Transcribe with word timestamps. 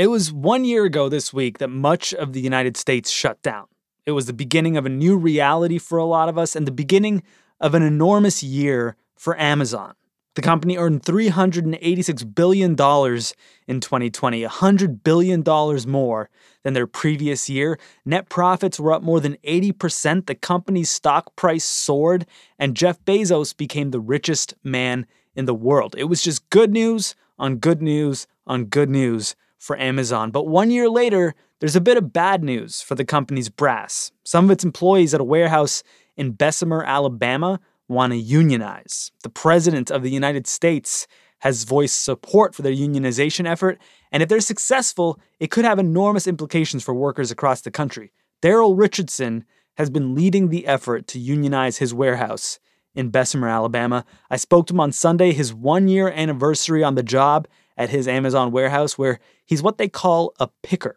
It 0.00 0.08
was 0.08 0.32
one 0.32 0.64
year 0.64 0.86
ago 0.86 1.10
this 1.10 1.30
week 1.30 1.58
that 1.58 1.68
much 1.68 2.14
of 2.14 2.32
the 2.32 2.40
United 2.40 2.78
States 2.78 3.10
shut 3.10 3.42
down. 3.42 3.66
It 4.06 4.12
was 4.12 4.24
the 4.24 4.32
beginning 4.32 4.78
of 4.78 4.86
a 4.86 4.88
new 4.88 5.14
reality 5.14 5.76
for 5.76 5.98
a 5.98 6.06
lot 6.06 6.30
of 6.30 6.38
us 6.38 6.56
and 6.56 6.66
the 6.66 6.72
beginning 6.72 7.22
of 7.60 7.74
an 7.74 7.82
enormous 7.82 8.42
year 8.42 8.96
for 9.14 9.38
Amazon. 9.38 9.92
The 10.36 10.40
company 10.40 10.78
earned 10.78 11.02
$386 11.02 12.34
billion 12.34 12.70
in 12.70 13.80
2020, 13.80 14.42
$100 14.42 15.04
billion 15.04 15.44
more 15.86 16.30
than 16.62 16.72
their 16.72 16.86
previous 16.86 17.50
year. 17.50 17.78
Net 18.06 18.30
profits 18.30 18.80
were 18.80 18.94
up 18.94 19.02
more 19.02 19.20
than 19.20 19.36
80%. 19.46 20.24
The 20.24 20.34
company's 20.34 20.88
stock 20.88 21.36
price 21.36 21.64
soared, 21.64 22.24
and 22.58 22.74
Jeff 22.74 23.04
Bezos 23.04 23.54
became 23.54 23.90
the 23.90 24.00
richest 24.00 24.54
man 24.64 25.04
in 25.34 25.44
the 25.44 25.52
world. 25.52 25.94
It 25.98 26.04
was 26.04 26.22
just 26.22 26.48
good 26.48 26.72
news 26.72 27.14
on 27.38 27.56
good 27.56 27.82
news 27.82 28.26
on 28.46 28.64
good 28.64 28.88
news 28.88 29.36
for 29.60 29.78
Amazon. 29.78 30.32
But 30.32 30.48
one 30.48 30.70
year 30.70 30.88
later, 30.88 31.34
there's 31.60 31.76
a 31.76 31.80
bit 31.80 31.98
of 31.98 32.12
bad 32.12 32.42
news 32.42 32.80
for 32.80 32.96
the 32.96 33.04
company's 33.04 33.50
brass. 33.50 34.10
Some 34.24 34.46
of 34.46 34.50
its 34.50 34.64
employees 34.64 35.14
at 35.14 35.20
a 35.20 35.24
warehouse 35.24 35.84
in 36.16 36.32
Bessemer, 36.32 36.82
Alabama, 36.82 37.60
want 37.86 38.12
to 38.12 38.18
unionize. 38.18 39.12
The 39.22 39.28
President 39.28 39.90
of 39.90 40.02
the 40.02 40.10
United 40.10 40.46
States 40.46 41.06
has 41.40 41.64
voiced 41.64 42.02
support 42.02 42.54
for 42.54 42.62
their 42.62 42.72
unionization 42.72 43.46
effort, 43.46 43.78
and 44.10 44.22
if 44.22 44.28
they're 44.28 44.40
successful, 44.40 45.20
it 45.38 45.50
could 45.50 45.64
have 45.64 45.78
enormous 45.78 46.26
implications 46.26 46.82
for 46.82 46.94
workers 46.94 47.30
across 47.30 47.60
the 47.60 47.70
country. 47.70 48.12
Darryl 48.42 48.78
Richardson 48.78 49.44
has 49.74 49.90
been 49.90 50.14
leading 50.14 50.48
the 50.48 50.66
effort 50.66 51.06
to 51.08 51.18
unionize 51.18 51.78
his 51.78 51.92
warehouse 51.92 52.58
in 52.94 53.10
Bessemer, 53.10 53.48
Alabama. 53.48 54.04
I 54.30 54.36
spoke 54.36 54.66
to 54.66 54.74
him 54.74 54.80
on 54.80 54.92
Sunday, 54.92 55.32
his 55.32 55.54
one 55.54 55.88
year 55.88 56.08
anniversary 56.08 56.82
on 56.82 56.94
the 56.94 57.02
job, 57.02 57.46
at 57.80 57.88
his 57.88 58.06
Amazon 58.06 58.52
warehouse 58.52 58.98
where 58.98 59.18
he's 59.46 59.62
what 59.62 59.78
they 59.78 59.88
call 59.88 60.34
a 60.38 60.48
picker. 60.62 60.96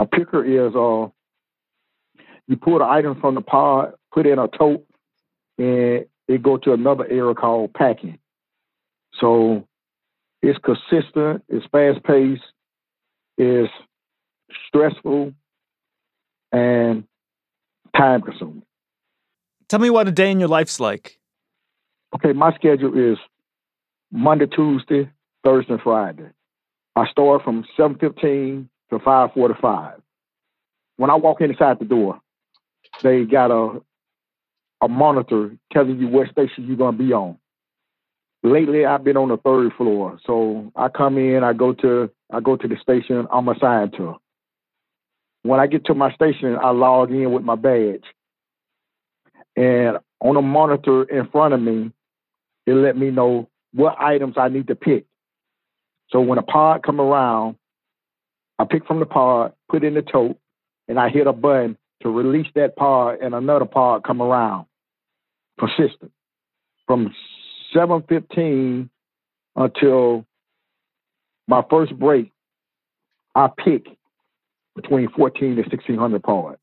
A 0.00 0.04
picker 0.04 0.44
is 0.44 0.74
uh, 0.74 1.08
you 2.48 2.56
pull 2.56 2.80
the 2.80 2.84
item 2.84 3.20
from 3.20 3.36
the 3.36 3.40
pod, 3.40 3.92
put 4.12 4.26
it 4.26 4.32
in 4.32 4.40
a 4.40 4.48
tote, 4.48 4.84
and 5.58 6.04
it 6.26 6.42
go 6.42 6.56
to 6.56 6.72
another 6.72 7.06
area 7.06 7.34
called 7.34 7.72
packing. 7.72 8.18
So 9.20 9.68
it's 10.42 10.58
consistent, 10.58 11.44
it's 11.48 11.64
fast 11.70 12.02
paced, 12.02 12.42
it's 13.38 13.72
stressful, 14.66 15.34
and 16.50 17.04
time 17.96 18.22
consuming. 18.22 18.62
Tell 19.68 19.78
me 19.78 19.90
what 19.90 20.08
a 20.08 20.12
day 20.12 20.32
in 20.32 20.40
your 20.40 20.48
life's 20.48 20.80
like. 20.80 21.20
Okay, 22.12 22.32
my 22.32 22.52
schedule 22.56 23.12
is 23.12 23.18
Monday, 24.10 24.46
Tuesday, 24.46 25.10
Thursday 25.46 25.74
and 25.74 25.82
Friday. 25.82 26.28
I 26.96 27.06
start 27.08 27.44
from 27.44 27.64
7.15 27.78 28.66
to 28.90 28.98
5.45. 28.98 30.00
When 30.96 31.08
I 31.08 31.14
walk 31.14 31.40
inside 31.40 31.78
the 31.78 31.84
door, 31.84 32.20
they 33.02 33.24
got 33.24 33.52
a 33.52 33.80
a 34.82 34.88
monitor 34.88 35.56
telling 35.72 35.98
you 35.98 36.08
what 36.08 36.30
station 36.30 36.66
you're 36.66 36.76
gonna 36.76 36.96
be 36.96 37.12
on. 37.12 37.38
Lately, 38.42 38.84
I've 38.84 39.04
been 39.04 39.16
on 39.16 39.28
the 39.28 39.38
third 39.38 39.72
floor, 39.74 40.18
so 40.26 40.70
I 40.76 40.88
come 40.88 41.16
in, 41.16 41.44
I 41.44 41.52
go 41.52 41.72
to 41.74 42.10
I 42.32 42.40
go 42.40 42.56
to 42.56 42.68
the 42.68 42.76
station 42.82 43.26
I'm 43.30 43.48
assigned 43.48 43.92
to. 43.98 44.16
When 45.42 45.60
I 45.60 45.66
get 45.68 45.84
to 45.86 45.94
my 45.94 46.12
station, 46.12 46.56
I 46.60 46.70
log 46.70 47.10
in 47.10 47.30
with 47.32 47.44
my 47.44 47.54
badge, 47.54 48.04
and 49.56 49.98
on 50.20 50.36
a 50.36 50.42
monitor 50.42 51.04
in 51.04 51.28
front 51.28 51.54
of 51.54 51.62
me, 51.62 51.92
it 52.66 52.74
let 52.74 52.96
me 52.96 53.10
know 53.10 53.48
what 53.72 53.96
items 54.00 54.34
I 54.36 54.48
need 54.48 54.66
to 54.66 54.74
pick. 54.74 55.06
So 56.10 56.20
when 56.20 56.38
a 56.38 56.42
pod 56.42 56.82
come 56.82 57.00
around, 57.00 57.56
I 58.58 58.64
pick 58.64 58.86
from 58.86 59.00
the 59.00 59.06
pod, 59.06 59.52
put 59.68 59.84
in 59.84 59.94
the 59.94 60.02
tote, 60.02 60.38
and 60.88 60.98
I 60.98 61.08
hit 61.08 61.26
a 61.26 61.32
button 61.32 61.76
to 62.02 62.10
release 62.10 62.46
that 62.54 62.76
pod 62.76 63.18
and 63.20 63.34
another 63.34 63.64
pod 63.64 64.04
come 64.04 64.22
around. 64.22 64.66
Persistent. 65.58 66.12
From 66.86 67.12
7.15 67.74 68.88
until 69.56 70.24
my 71.48 71.62
first 71.68 71.98
break, 71.98 72.32
I 73.34 73.48
pick 73.48 73.86
between 74.74 75.08
14 75.10 75.48
and 75.48 75.56
1600 75.58 76.22
pods. 76.22 76.58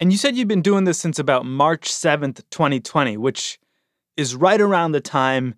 And 0.00 0.12
you 0.12 0.18
said 0.18 0.36
you've 0.36 0.48
been 0.48 0.62
doing 0.62 0.84
this 0.84 0.98
since 0.98 1.18
about 1.18 1.44
March 1.44 1.90
7th, 1.90 2.42
2020, 2.50 3.16
which 3.16 3.58
is 4.16 4.34
right 4.34 4.60
around 4.60 4.92
the 4.92 5.00
time 5.00 5.54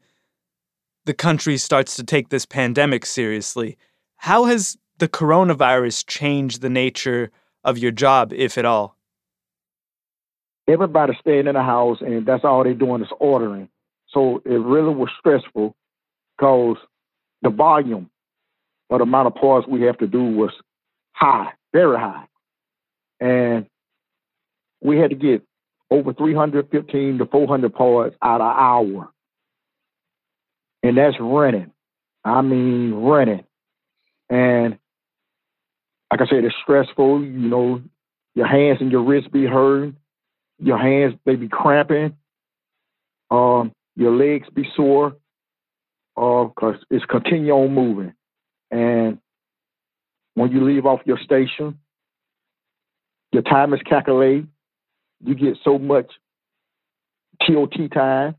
the 1.07 1.15
country 1.15 1.57
starts 1.57 1.97
to 1.97 2.05
take 2.05 2.29
this 2.29 2.47
pandemic 2.47 3.07
seriously. 3.07 3.77
How 4.17 4.45
has 4.45 4.77
the 4.99 5.09
coronavirus 5.09 6.07
changed 6.07 6.61
the 6.61 6.71
nature 6.71 7.31
of 7.65 7.79
your 7.79 7.91
job, 7.91 8.33
if 8.33 8.59
at 8.59 8.65
all? 8.65 8.97
Everybody's 10.69 11.17
staying 11.21 11.47
in 11.47 11.55
the 11.55 11.63
house, 11.63 11.99
and 12.01 12.25
that's 12.27 12.45
all 12.45 12.63
they're 12.63 12.75
doing 12.75 13.03
is 13.03 13.09
ordering. 13.19 13.69
So 14.09 14.43
it 14.45 14.51
really 14.51 14.95
was 14.95 15.09
stressful 15.19 15.75
because 16.37 16.77
the 17.43 17.51
volume 17.51 18.11
or 18.89 18.99
the 18.99 19.05
amount 19.05 19.29
of 19.29 19.35
parts 19.35 19.67
we 19.67 19.83
have 19.83 19.99
to 19.99 20.07
do 20.07 20.23
was 20.23 20.51
high, 21.13 21.53
very 21.73 21.99
high. 21.99 22.27
And 23.21 23.67
we 24.83 24.99
had 24.99 25.11
to 25.11 25.17
get 25.17 25.43
over 25.91 26.13
315 26.13 27.19
to 27.19 27.27
400 27.27 27.75
parts 27.75 28.17
out 28.23 28.41
of 28.41 28.57
hour 28.57 29.11
and 30.91 30.99
that's 30.99 31.21
running. 31.21 31.71
I 32.25 32.43
mean, 32.43 32.93
running. 32.95 33.45
And 34.29 34.77
like 36.11 36.21
I 36.21 36.27
said, 36.27 36.45
it's 36.45 36.55
stressful. 36.65 37.23
You 37.23 37.49
know, 37.49 37.81
your 38.35 38.49
hands 38.49 38.79
and 38.81 38.91
your 38.91 39.05
wrists 39.05 39.31
be 39.31 39.47
hurting. 39.47 39.97
Your 40.59 40.79
hands 40.79 41.15
they 41.25 41.37
be 41.37 41.49
cramping. 41.49 42.17
Um, 43.31 43.71
your 43.95 44.11
legs 44.11 44.49
be 44.53 44.65
sore. 44.75 45.17
Uh, 46.17 46.49
cause 46.59 46.75
it's 46.91 47.05
continue 47.05 47.53
on 47.53 47.73
moving. 47.73 48.13
And 48.73 49.19
when 50.35 50.51
you 50.51 50.65
leave 50.65 50.87
off 50.87 51.01
your 51.07 51.19
station, 51.19 51.79
your 53.31 53.43
time 53.43 53.73
is 53.75 53.81
calculated. 53.89 54.49
You 55.25 55.37
get 55.37 55.57
so 55.65 55.79
much 55.79 56.11
TOT 57.47 57.93
time. 57.95 58.35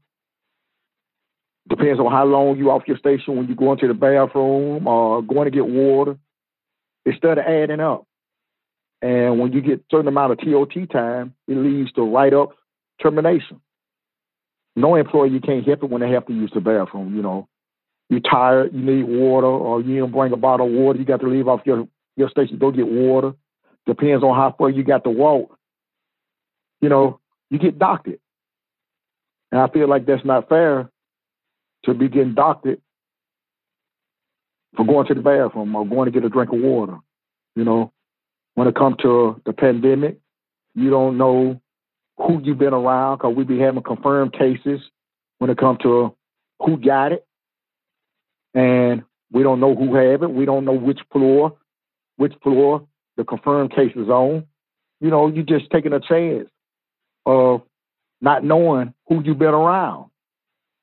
Depends 1.69 1.99
on 1.99 2.11
how 2.11 2.25
long 2.25 2.57
you 2.57 2.71
off 2.71 2.87
your 2.87 2.97
station 2.97 3.37
when 3.37 3.47
you 3.47 3.55
go 3.55 3.71
into 3.71 3.87
the 3.87 3.93
bathroom 3.93 4.87
or 4.87 5.21
going 5.21 5.45
to 5.45 5.51
get 5.51 5.67
water. 5.67 6.17
It 7.05 7.15
started 7.17 7.47
adding 7.47 7.79
up. 7.79 8.05
And 9.01 9.39
when 9.39 9.53
you 9.53 9.61
get 9.61 9.83
certain 9.89 10.07
amount 10.07 10.33
of 10.33 10.39
TOT 10.39 10.89
time, 10.91 11.33
it 11.47 11.55
leads 11.55 11.91
to 11.93 12.01
write 12.03 12.33
up 12.33 12.49
termination. 13.01 13.61
No 14.75 14.95
employee 14.95 15.39
can't 15.39 15.65
help 15.65 15.83
it 15.83 15.89
when 15.89 16.01
they 16.01 16.11
have 16.11 16.25
to 16.27 16.33
use 16.33 16.51
the 16.53 16.61
bathroom, 16.61 17.15
you 17.15 17.21
know. 17.21 17.47
You're 18.09 18.19
tired, 18.19 18.73
you 18.73 18.81
need 18.81 19.03
water, 19.03 19.47
or 19.47 19.81
you 19.81 19.95
didn't 19.95 20.11
bring 20.11 20.33
a 20.33 20.37
bottle 20.37 20.67
of 20.67 20.73
water, 20.73 20.99
you 20.99 21.05
got 21.05 21.21
to 21.21 21.27
leave 21.27 21.47
off 21.47 21.61
your, 21.65 21.87
your 22.15 22.29
station, 22.29 22.57
go 22.57 22.71
get 22.71 22.87
water. 22.87 23.33
Depends 23.87 24.23
on 24.23 24.35
how 24.35 24.53
far 24.57 24.69
you 24.69 24.83
got 24.83 25.03
to 25.05 25.09
walk. 25.09 25.57
You 26.81 26.89
know, 26.89 27.19
you 27.49 27.57
get 27.57 27.79
docked. 27.79 28.07
And 28.07 29.61
I 29.61 29.67
feel 29.69 29.87
like 29.87 30.05
that's 30.05 30.25
not 30.25 30.49
fair 30.49 30.90
to 31.85 31.93
be 31.93 32.07
getting 32.07 32.35
doctored 32.35 32.81
for 34.75 34.85
going 34.85 35.07
to 35.07 35.13
the 35.13 35.21
bathroom 35.21 35.75
or 35.75 35.85
going 35.85 36.05
to 36.05 36.11
get 36.11 36.25
a 36.25 36.29
drink 36.29 36.51
of 36.51 36.59
water. 36.59 36.97
You 37.55 37.63
know, 37.63 37.91
when 38.55 38.67
it 38.67 38.75
comes 38.75 38.97
to 39.01 39.41
the 39.45 39.53
pandemic, 39.53 40.19
you 40.75 40.89
don't 40.89 41.17
know 41.17 41.59
who 42.17 42.41
you've 42.43 42.59
been 42.59 42.73
around 42.73 43.17
because 43.17 43.35
we 43.35 43.43
be 43.43 43.59
having 43.59 43.83
confirmed 43.83 44.33
cases 44.33 44.79
when 45.39 45.49
it 45.49 45.57
comes 45.57 45.79
to 45.79 46.15
who 46.59 46.77
got 46.77 47.11
it. 47.11 47.25
And 48.53 49.03
we 49.31 49.43
don't 49.43 49.59
know 49.59 49.75
who 49.75 49.95
have 49.95 50.23
it. 50.23 50.31
We 50.31 50.45
don't 50.45 50.65
know 50.65 50.73
which 50.73 50.99
floor, 51.11 51.57
which 52.17 52.33
floor 52.43 52.87
the 53.17 53.23
confirmed 53.23 53.73
case 53.73 53.93
is 53.95 54.09
on. 54.09 54.45
you 54.99 55.09
know, 55.09 55.27
you're 55.27 55.43
just 55.43 55.69
taking 55.71 55.93
a 55.93 55.99
chance 55.99 56.47
of 57.25 57.63
not 58.21 58.43
knowing 58.43 58.93
who 59.07 59.21
you've 59.23 59.39
been 59.39 59.49
around 59.49 60.10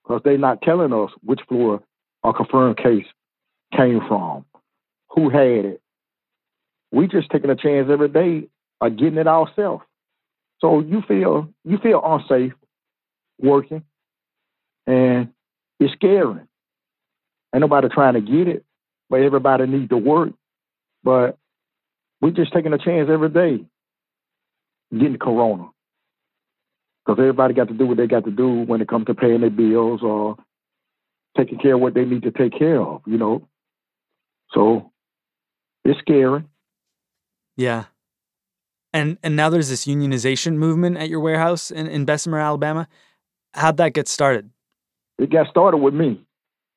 because 0.09 0.23
they're 0.25 0.39
not 0.39 0.63
telling 0.63 0.93
us 0.93 1.11
which 1.23 1.41
floor 1.49 1.83
a 2.25 2.33
confirmed 2.33 2.79
case 2.79 3.05
came 3.77 4.01
from, 4.09 4.45
who 5.11 5.29
had 5.29 5.65
it. 5.67 5.83
We 6.91 7.07
just 7.07 7.31
taking 7.31 7.51
a 7.51 7.57
chance 7.57 7.89
every 7.91 8.09
day 8.09 8.49
of 8.81 8.97
getting 8.97 9.19
it 9.19 9.27
ourselves. 9.27 9.85
So 10.61 10.81
you 10.81 11.03
feel 11.07 11.49
you 11.65 11.79
feel 11.79 12.01
unsafe 12.05 12.53
working, 13.39 13.85
and 14.87 15.29
it's 15.79 15.93
scary. 15.93 16.41
Ain't 17.55 17.61
nobody 17.61 17.89
trying 17.89 18.15
to 18.15 18.21
get 18.21 18.49
it, 18.49 18.65
but 19.11 19.21
everybody 19.21 19.67
needs 19.67 19.91
to 19.91 19.97
work. 19.99 20.31
But 21.05 21.39
we're 22.21 22.31
just 22.31 22.53
taking 22.53 22.73
a 22.73 22.79
chance 22.79 23.09
every 23.13 23.29
day 23.29 23.65
getting 24.93 25.19
corona. 25.19 25.69
Because 27.09 27.21
everybody 27.21 27.55
got 27.55 27.69
to 27.69 27.75
do 27.75 27.87
what 27.87 27.97
they 27.97 28.07
got 28.07 28.27
to 28.27 28.31
do 28.31 28.47
when 28.47 28.83
it 28.83 28.89
comes 28.89 29.07
to 29.07 29.15
paying 29.15 29.41
their 29.41 29.49
bills 29.49 30.03
or 30.03 30.37
taking 31.39 31.59
care 31.59 31.75
of 31.75 31.81
what 31.81 31.95
they 31.95 32.05
need 32.05 32.23
to 32.25 32.31
take 32.31 32.53
care 32.59 32.83
of, 32.83 33.01
you 33.07 33.17
know. 33.17 33.49
So 34.53 34.93
it's 35.87 35.99
scary. 36.01 36.45
Yeah. 37.57 37.85
And 38.93 39.17
and 39.23 39.37
now 39.37 39.49
there's 39.49 39.71
this 39.71 39.87
unionization 39.87 40.57
movement 40.57 40.99
at 40.99 41.09
your 41.09 41.21
warehouse 41.21 41.71
in, 41.71 41.87
in 41.87 42.05
Bessemer, 42.05 42.39
Alabama. 42.41 42.87
How'd 43.55 43.79
that 43.79 43.95
get 43.95 44.07
started? 44.07 44.51
It 45.17 45.31
got 45.31 45.49
started 45.49 45.79
with 45.79 45.95
me, 45.95 46.21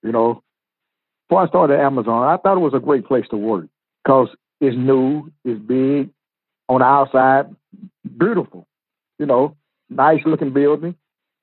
you 0.01 0.13
know. 0.13 0.44
Before 1.28 1.44
I 1.44 1.48
started 1.50 1.78
Amazon, 1.78 2.24
I 2.24 2.38
thought 2.38 2.56
it 2.56 2.62
was 2.62 2.74
a 2.74 2.80
great 2.80 3.06
place 3.06 3.25
to 3.31 3.38
work 3.38 3.66
because 4.01 4.30
it's 4.62 4.78
new, 4.78 5.30
it's 5.44 5.60
big, 5.60 6.10
on 6.69 6.80
the 6.80 6.86
outside, 6.86 7.54
beautiful, 8.18 8.66
you 9.19 9.25
know, 9.25 9.57
nice 9.91 10.21
looking 10.25 10.53
building. 10.53 10.95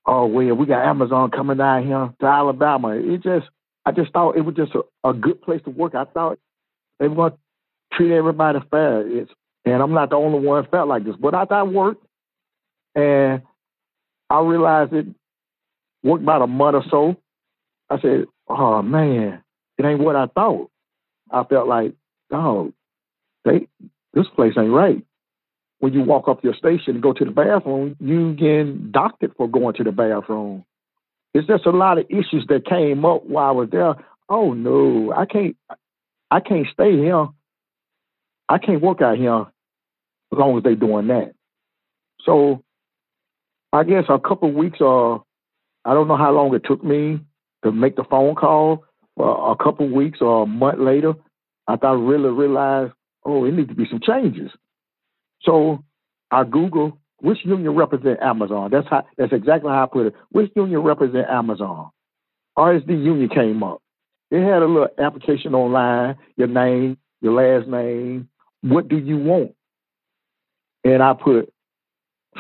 Oh 0.07 0.27
well, 0.27 0.55
we 0.55 0.67
got 0.67 0.87
Amazon 0.87 1.31
coming 1.31 1.59
down 1.59 1.87
here 1.87 2.13
to 2.21 2.27
Alabama. 2.27 2.97
It 2.97 3.23
just, 3.23 3.47
I 3.85 3.93
just 3.93 4.13
thought 4.13 4.37
it 4.37 4.41
was 4.41 4.55
just 4.55 4.73
a, 4.75 5.09
a 5.09 5.13
good 5.13 5.43
place 5.43 5.61
to 5.65 5.71
work. 5.71 5.95
I 5.95 6.05
thought 6.05 6.39
they 6.99 7.09
going 7.09 7.33
to 7.33 7.39
treat 7.93 8.13
everybody 8.13 8.59
fair. 8.71 9.07
It's 9.07 9.31
and 9.65 9.83
I'm 9.83 9.93
not 9.93 10.11
the 10.11 10.17
only 10.17 10.41
one 10.41 10.67
felt 10.71 10.89
like 10.89 11.05
this. 11.05 11.17
But 11.21 11.35
I 11.35 11.45
thought 11.45 11.73
worked, 11.73 12.05
and 12.95 13.43
I 14.31 14.41
realized 14.41 14.93
it 14.95 15.07
worked 16.03 16.23
about 16.23 16.43
a 16.43 16.47
month 16.47 16.77
or 16.77 16.85
so. 16.91 17.17
I 17.91 18.01
said, 18.01 18.27
"Oh 18.49 18.83
man, 18.83 19.43
it 19.77 19.85
ain't 19.85 20.01
what 20.01 20.17
I 20.17 20.27
thought." 20.27 20.71
I 21.31 21.45
felt 21.45 21.69
like, 21.69 21.93
"Oh, 22.33 22.73
they 23.45 23.69
this 24.15 24.27
place 24.35 24.55
ain't 24.59 24.73
right." 24.73 25.05
When 25.81 25.93
you 25.93 26.03
walk 26.03 26.29
up 26.29 26.43
your 26.43 26.55
station 26.55 26.95
and 26.95 27.03
go 27.03 27.13
to 27.13 27.25
the 27.25 27.31
bathroom, 27.31 27.97
you 28.01 28.35
get 28.35 28.91
docked 28.91 29.25
for 29.37 29.49
going 29.49 29.75
to 29.77 29.85
the 29.85 29.93
bathroom. 29.93 30.65
It's 31.35 31.47
just 31.47 31.67
a 31.67 31.71
lot 31.71 31.99
of 31.99 32.07
issues 32.09 32.47
that 32.49 32.67
came 32.67 33.05
up 33.05 33.25
while 33.25 33.49
I 33.49 33.53
was 33.53 33.69
there. 33.71 33.95
Oh 34.29 34.55
no, 34.55 35.13
I 35.13 35.25
can't, 35.27 35.57
I 36.31 36.41
can't 36.41 36.67
stay 36.73 36.97
here. 36.97 37.29
I 38.49 38.59
can't 38.59 38.83
work 38.83 39.03
out 39.03 39.19
here 39.19 39.47
as 40.33 40.39
long 40.39 40.57
as 40.57 40.65
they're 40.65 40.75
doing 40.75 41.09
that. 41.09 41.33
So 42.25 42.63
I 43.73 43.85
guess 43.85 44.05
a 44.09 44.19
couple 44.19 44.53
weeks 44.53 44.79
or 44.81 45.17
uh, 45.17 45.19
I 45.85 45.95
don't 45.95 46.09
know 46.09 46.17
how 46.17 46.33
long 46.33 46.55
it 46.55 46.63
took 46.65 46.83
me 46.83 47.21
to 47.65 47.73
make 47.73 47.97
the 47.97 48.05
phone 48.05 48.35
call. 48.35 48.85
Uh, 49.19 49.25
a 49.25 49.57
couple 49.57 49.89
weeks 49.89 50.19
or 50.21 50.45
a 50.45 50.47
month 50.47 50.79
later, 50.79 51.15
I 51.67 51.77
thought 51.77 51.97
I 51.97 52.01
really 52.01 52.31
realized, 52.31 52.93
oh, 53.25 53.45
it 53.45 53.53
needs 53.53 53.69
to 53.69 53.75
be 53.75 53.87
some 53.91 54.01
changes. 54.01 54.51
So 55.43 55.85
I 56.31 56.45
Google 56.45 56.99
which 57.21 57.39
union 57.45 57.75
represent 57.75 58.21
Amazon. 58.23 58.71
That's 58.71 58.87
how. 58.89 59.05
That's 59.17 59.33
exactly 59.33 59.71
how 59.71 59.85
I 59.85 59.87
put 59.87 60.07
it. 60.07 60.15
Which 60.31 60.53
union 60.55 60.81
represent 60.81 61.29
Amazon? 61.29 61.91
RSD 62.57 62.89
union 62.89 63.29
came 63.29 63.63
up. 63.63 63.83
It 64.31 64.43
had 64.43 64.63
a 64.63 64.67
little 64.67 64.89
application 64.99 65.55
online. 65.55 66.17
Your 66.37 66.49
name, 66.49 66.99
your 67.21 67.33
last 67.33 67.69
name. 67.69 68.29
What 68.63 68.89
do 68.89 68.99
you 68.99 69.17
want? 69.19 69.53
and 70.85 71.03
I 71.03 71.13
put 71.15 71.53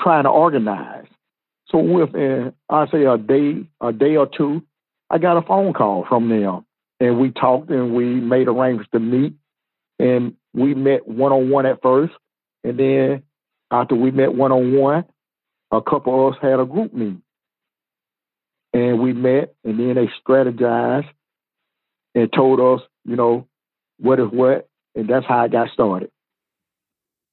trying 0.03 0.25
to 0.25 0.31
organize. 0.31 1.07
So 1.69 1.79
within 1.79 2.53
I 2.69 2.87
say 2.91 3.05
a 3.05 3.19
day, 3.19 3.67
a 3.81 3.93
day 3.93 4.17
or 4.17 4.27
two, 4.27 4.63
I 5.11 5.19
got 5.19 5.37
a 5.37 5.43
phone 5.43 5.73
call 5.73 6.07
from 6.09 6.29
them, 6.29 6.65
and 7.01 7.19
we 7.19 7.31
talked 7.31 7.71
and 7.71 7.95
we 7.95 8.05
made 8.05 8.49
arrangements 8.49 8.91
to 8.93 9.01
meet, 9.01 9.35
and 9.99 10.35
we 10.55 10.75
met 10.75 11.07
one 11.07 11.33
on 11.33 11.51
one 11.51 11.67
at 11.67 11.83
first, 11.83 12.13
and 12.65 12.79
then 12.79 13.23
after 13.71 13.95
we 13.95 14.11
met 14.11 14.35
one 14.35 14.53
on 14.53 14.75
one, 14.75 15.05
a 15.71 15.83
couple 15.83 16.29
of 16.29 16.35
us 16.35 16.39
had 16.41 16.61
a 16.61 16.65
group 16.65 16.93
meeting, 16.93 17.23
and 18.73 19.01
we 19.01 19.13
met, 19.13 19.55
and 19.65 19.79
then 19.79 19.95
they 19.95 20.09
strategized 20.25 21.09
and 22.15 22.33
told 22.33 22.61
us, 22.61 22.87
you 23.05 23.17
know, 23.17 23.47
what 23.99 24.19
is 24.21 24.29
what, 24.31 24.69
and 24.95 25.09
that's 25.09 25.27
how 25.27 25.39
I 25.39 25.49
got 25.49 25.71
started. 25.71 26.11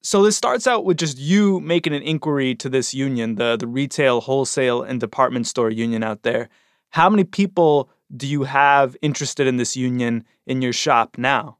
So 0.02 0.22
this 0.22 0.36
starts 0.36 0.66
out 0.66 0.84
with 0.84 0.98
just 0.98 1.18
you 1.18 1.58
making 1.60 1.92
an 1.92 2.02
inquiry 2.02 2.54
to 2.56 2.68
this 2.68 2.94
union, 2.94 3.34
the 3.36 3.56
the 3.56 3.66
retail, 3.66 4.20
wholesale, 4.20 4.82
and 4.82 5.00
department 5.00 5.46
store 5.46 5.70
union 5.70 6.04
out 6.04 6.22
there. 6.22 6.48
How 6.90 7.10
many 7.10 7.24
people 7.24 7.90
do 8.16 8.26
you 8.26 8.44
have 8.44 8.96
interested 9.02 9.46
in 9.46 9.56
this 9.56 9.76
union 9.76 10.24
in 10.46 10.62
your 10.62 10.72
shop 10.72 11.18
now? 11.18 11.58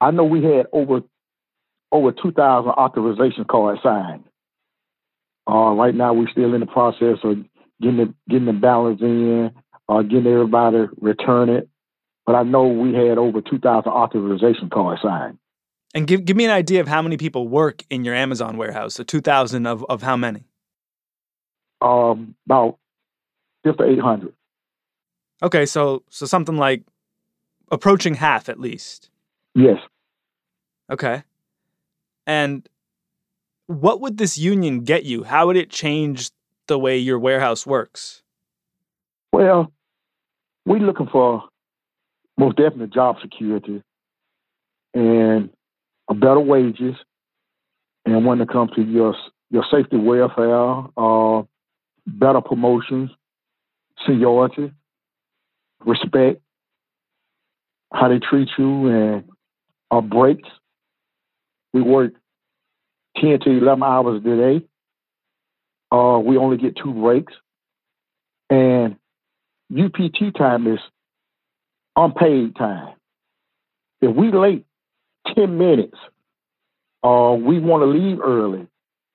I 0.00 0.12
know 0.12 0.24
we 0.24 0.44
had 0.44 0.66
over 0.72 1.00
over 1.92 2.12
two 2.12 2.32
thousand 2.32 2.70
authorization 2.72 3.44
cards 3.44 3.80
signed. 3.82 4.24
Uh, 5.50 5.72
right 5.72 5.94
now, 5.94 6.12
we're 6.12 6.28
still 6.28 6.54
in 6.54 6.60
the 6.60 6.66
process 6.66 7.18
of 7.24 7.38
getting 7.80 7.96
the 7.96 8.14
getting 8.28 8.46
the 8.46 8.52
balance 8.52 9.00
in, 9.00 9.50
uh, 9.88 10.02
getting 10.02 10.26
everybody 10.26 10.86
return 11.00 11.48
it. 11.48 11.68
But 12.26 12.34
I 12.34 12.42
know 12.42 12.68
we 12.68 12.94
had 12.94 13.18
over 13.18 13.40
two 13.40 13.58
thousand 13.58 13.92
authorization 13.92 14.70
cards 14.70 15.02
signed. 15.02 15.38
And 15.94 16.06
give 16.06 16.24
give 16.24 16.36
me 16.36 16.44
an 16.44 16.52
idea 16.52 16.80
of 16.80 16.86
how 16.86 17.02
many 17.02 17.16
people 17.16 17.48
work 17.48 17.82
in 17.90 18.04
your 18.04 18.14
Amazon 18.14 18.56
warehouse. 18.56 18.94
So 18.94 19.02
two 19.02 19.20
thousand 19.20 19.66
of 19.66 19.84
of 19.88 20.02
how 20.02 20.16
many? 20.16 20.44
Um, 21.80 22.36
about 22.46 22.78
just 23.66 23.80
eight 23.80 23.98
hundred. 23.98 24.34
Okay, 25.42 25.66
so 25.66 26.04
so 26.10 26.26
something 26.26 26.56
like 26.56 26.84
approaching 27.72 28.14
half 28.14 28.48
at 28.48 28.60
least. 28.60 29.10
Yes. 29.54 29.78
Okay. 30.92 31.24
And 32.26 32.68
what 33.66 34.00
would 34.00 34.18
this 34.18 34.36
union 34.36 34.80
get 34.80 35.04
you? 35.04 35.24
How 35.24 35.46
would 35.46 35.56
it 35.56 35.70
change 35.70 36.30
the 36.66 36.78
way 36.78 36.98
your 36.98 37.18
warehouse 37.18 37.66
works? 37.66 38.22
Well, 39.32 39.72
we're 40.66 40.78
looking 40.80 41.08
for 41.08 41.44
most 42.36 42.56
definitely 42.56 42.88
job 42.88 43.16
security 43.22 43.82
and 44.94 45.50
better 46.08 46.40
wages, 46.40 46.96
and 48.04 48.24
when 48.26 48.40
it 48.40 48.48
comes 48.48 48.72
to 48.72 48.82
your 48.82 49.14
your 49.50 49.64
safety 49.70 49.96
welfare, 49.96 50.84
uh, 50.96 51.42
better 52.06 52.40
promotions, 52.40 53.10
seniority, 54.06 54.72
respect, 55.84 56.40
how 57.92 58.08
they 58.08 58.18
treat 58.18 58.48
you, 58.58 58.88
and 58.88 59.24
our 59.90 60.02
breaks. 60.02 60.48
We 61.72 61.82
work 61.82 62.12
10 63.18 63.40
to 63.40 63.50
11 63.50 63.82
hours 63.82 64.22
a 64.24 64.36
day. 64.36 64.66
Uh, 65.92 66.18
we 66.24 66.36
only 66.36 66.56
get 66.56 66.76
two 66.76 66.92
breaks. 66.92 67.32
And 68.48 68.96
UPT 69.72 70.34
time 70.36 70.66
is 70.66 70.80
unpaid 71.96 72.56
time. 72.56 72.94
If 74.00 74.14
we 74.14 74.32
late 74.32 74.66
10 75.36 75.58
minutes, 75.58 75.96
uh, 77.02 77.36
we 77.40 77.60
want 77.60 77.82
to 77.82 77.86
leave 77.86 78.20
early 78.20 78.66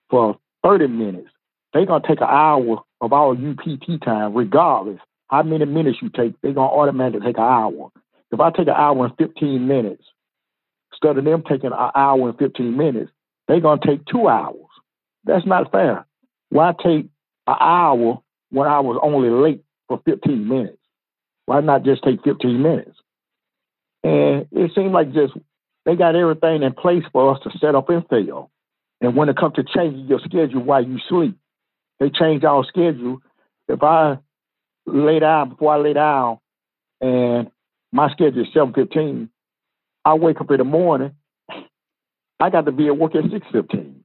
for 0.10 0.38
30 0.64 0.88
minutes, 0.88 1.30
they're 1.74 1.86
going 1.86 2.02
to 2.02 2.08
take 2.08 2.22
an 2.22 2.28
hour 2.30 2.84
of 3.02 3.14
our 3.14 3.34
UPT 3.34 4.02
time, 4.04 4.34
regardless 4.34 5.00
how 5.28 5.44
many 5.44 5.66
minutes 5.66 5.98
you 6.02 6.10
take, 6.10 6.40
they're 6.42 6.54
going 6.54 6.70
to 6.70 6.76
automatically 6.76 7.26
take 7.26 7.38
an 7.38 7.44
hour. 7.44 7.92
If 8.32 8.40
I 8.40 8.52
take 8.52 8.68
an 8.68 8.76
hour 8.76 9.06
and 9.06 9.18
15 9.18 9.68
minutes, 9.68 10.04
instead 10.96 11.18
of 11.18 11.26
them 11.26 11.44
taking 11.48 11.72
an 11.72 11.92
hour 11.96 12.30
and 12.30 12.38
15 12.38 12.78
minutes, 12.78 13.12
they're 13.48 13.60
going 13.60 13.80
to 13.80 13.88
take 13.88 14.06
two 14.06 14.28
hours. 14.28 14.56
That's 15.24 15.46
not 15.46 15.72
fair. 15.72 16.06
Why 16.50 16.74
take 16.74 17.08
an 17.48 17.56
hour 17.60 18.22
when 18.52 18.68
I 18.68 18.80
was 18.80 19.00
only 19.02 19.30
late 19.30 19.64
for 19.88 20.02
15 20.06 20.48
minutes? 20.48 20.78
Why 21.46 21.62
not 21.62 21.84
just 21.84 22.04
take 22.04 22.24
15 22.24 22.62
minutes? 22.62 22.98
And 24.04 24.48
it 24.52 24.72
seemed 24.76 24.94
like 24.94 25.14
just 25.14 25.34
they 25.86 25.96
got 25.96 26.16
everything 26.16 26.64
in 26.64 26.74
place 26.74 27.04
for 27.12 27.34
us 27.34 27.40
to 27.44 27.58
set 27.60 27.76
up 27.76 27.90
and 27.90 28.08
fail. 28.08 28.52
And 29.02 29.16
when 29.16 29.30
it 29.30 29.38
comes 29.38 29.56
to 29.56 29.64
changing 29.64 30.08
your 30.08 30.20
schedule 30.20 30.64
while 30.64 30.84
you 30.84 31.00
sleep, 31.10 31.38
they 32.00 32.10
change 32.10 32.44
our 32.44 32.64
schedule. 32.66 33.20
If 33.68 33.82
I 33.84 34.18
lay 34.86 35.20
down 35.20 35.50
before 35.50 35.74
I 35.74 35.78
lay 35.78 35.94
down 35.94 36.40
and 37.02 37.52
my 37.92 38.12
schedule 38.12 38.42
is 38.42 38.48
7.15, 38.56 39.30
I 40.06 40.14
wake 40.14 40.40
up 40.40 40.52
in 40.52 40.58
the 40.58 40.64
morning, 40.64 41.12
I 42.40 42.50
got 42.50 42.66
to 42.66 42.72
be 42.72 42.88
at 42.88 42.98
work 42.98 43.16
at 43.16 43.24
6.15. 43.24 43.96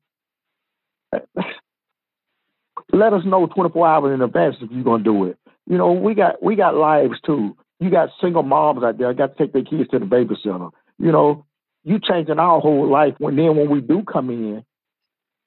Let 2.92 3.12
us 3.12 3.22
know 3.24 3.46
24 3.46 3.86
hours 3.86 4.14
in 4.14 4.22
advance 4.22 4.56
if 4.60 4.70
you're 4.70 4.82
gonna 4.82 5.04
do 5.04 5.26
it. 5.26 5.38
You 5.66 5.78
know, 5.78 5.92
we 5.92 6.14
got 6.14 6.42
we 6.42 6.56
got 6.56 6.74
lives 6.74 7.20
too. 7.24 7.56
You 7.78 7.90
got 7.90 8.10
single 8.20 8.42
moms 8.42 8.82
out 8.82 8.98
there 8.98 9.14
got 9.14 9.36
to 9.36 9.38
take 9.38 9.52
their 9.52 9.62
kids 9.62 9.88
to 9.90 9.98
the 9.98 10.06
babysitter. 10.06 10.70
You 10.98 11.12
know, 11.12 11.46
you 11.84 12.00
changing 12.00 12.38
our 12.38 12.60
whole 12.60 12.90
life. 12.90 13.14
When 13.18 13.36
then 13.36 13.56
when 13.56 13.70
we 13.70 13.80
do 13.80 14.02
come 14.02 14.30
in 14.30 14.64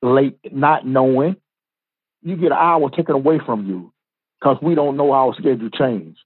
late, 0.01 0.39
not 0.51 0.85
knowing, 0.87 1.35
you 2.21 2.37
get 2.37 2.47
an 2.47 2.57
hour 2.57 2.89
taken 2.89 3.15
away 3.15 3.39
from 3.45 3.67
you 3.67 3.91
because 4.39 4.57
we 4.61 4.75
don't 4.75 4.97
know 4.97 5.11
our 5.11 5.33
schedule 5.33 5.69
change. 5.69 6.17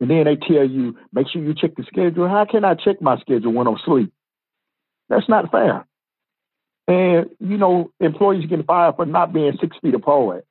And 0.00 0.10
then 0.10 0.24
they 0.24 0.36
tell 0.36 0.64
you, 0.64 0.96
make 1.12 1.28
sure 1.28 1.42
you 1.42 1.54
check 1.54 1.74
the 1.76 1.84
schedule. 1.84 2.28
How 2.28 2.44
can 2.44 2.64
I 2.64 2.74
check 2.74 3.02
my 3.02 3.18
schedule 3.18 3.52
when 3.52 3.66
I'm 3.66 3.76
asleep? 3.76 4.12
That's 5.08 5.28
not 5.28 5.50
fair. 5.50 5.86
And, 6.86 7.30
you 7.40 7.58
know, 7.58 7.90
employees 8.00 8.46
getting 8.48 8.64
fired 8.64 8.96
for 8.96 9.06
not 9.06 9.32
being 9.32 9.56
six 9.60 9.76
feet 9.82 9.94
apart. 9.94 10.44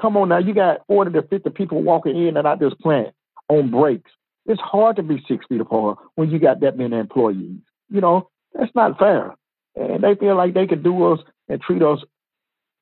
Come 0.00 0.16
on 0.16 0.30
now, 0.30 0.38
you 0.38 0.54
got 0.54 0.86
40 0.86 1.12
to 1.12 1.22
50 1.22 1.50
people 1.50 1.82
walking 1.82 2.16
in 2.16 2.36
and 2.36 2.46
out 2.46 2.58
this 2.58 2.74
plant 2.80 3.14
on 3.48 3.70
breaks. 3.70 4.10
It's 4.46 4.60
hard 4.60 4.96
to 4.96 5.02
be 5.02 5.22
six 5.28 5.44
feet 5.48 5.60
apart 5.60 5.98
when 6.14 6.30
you 6.30 6.38
got 6.38 6.60
that 6.60 6.76
many 6.76 6.96
employees. 6.96 7.60
You 7.90 8.00
know, 8.00 8.30
that's 8.54 8.74
not 8.74 8.98
fair. 8.98 9.36
And 9.76 10.02
they 10.02 10.14
feel 10.14 10.36
like 10.36 10.54
they 10.54 10.66
can 10.66 10.82
do 10.82 11.12
us 11.12 11.20
and 11.48 11.60
treat 11.60 11.82
us 11.82 12.00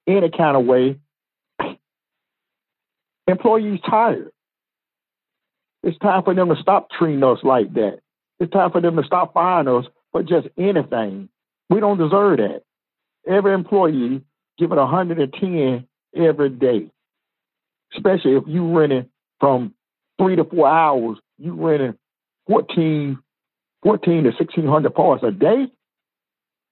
any 0.07 0.31
kind 0.31 0.57
of 0.57 0.65
way. 0.65 0.99
Employees 3.27 3.81
tired. 3.89 4.31
It's 5.83 5.99
time 5.99 6.23
for 6.25 6.35
them 6.35 6.49
to 6.49 6.57
stop 6.61 6.89
treating 6.91 7.23
us 7.23 7.39
like 7.43 7.73
that. 7.75 8.01
It's 8.41 8.53
time 8.53 8.71
for 8.71 8.81
them 8.81 8.97
to 8.97 9.05
stop 9.05 9.35
firing 9.35 9.69
us 9.69 9.85
for 10.13 10.23
just 10.23 10.49
anything. 10.59 11.29
We 11.71 11.81
don't 11.81 11.99
deserve 11.99 12.39
that. 12.39 12.63
Every 13.27 13.53
employee 13.53 14.23
give 14.59 14.73
it 14.73 14.77
110 14.77 15.87
every 16.17 16.49
day, 16.51 16.91
especially 17.95 18.37
if 18.37 18.45
you 18.47 18.77
renting 18.77 19.09
from 19.41 19.75
three 20.19 20.37
to 20.37 20.45
four 20.45 20.69
hours, 20.69 21.19
you 21.39 21.55
renting 21.55 21.97
14, 22.49 23.19
14 23.83 24.23
to 24.25 24.31
1600 24.31 24.95
parts 24.95 25.23
a 25.23 25.31
day, 25.31 25.67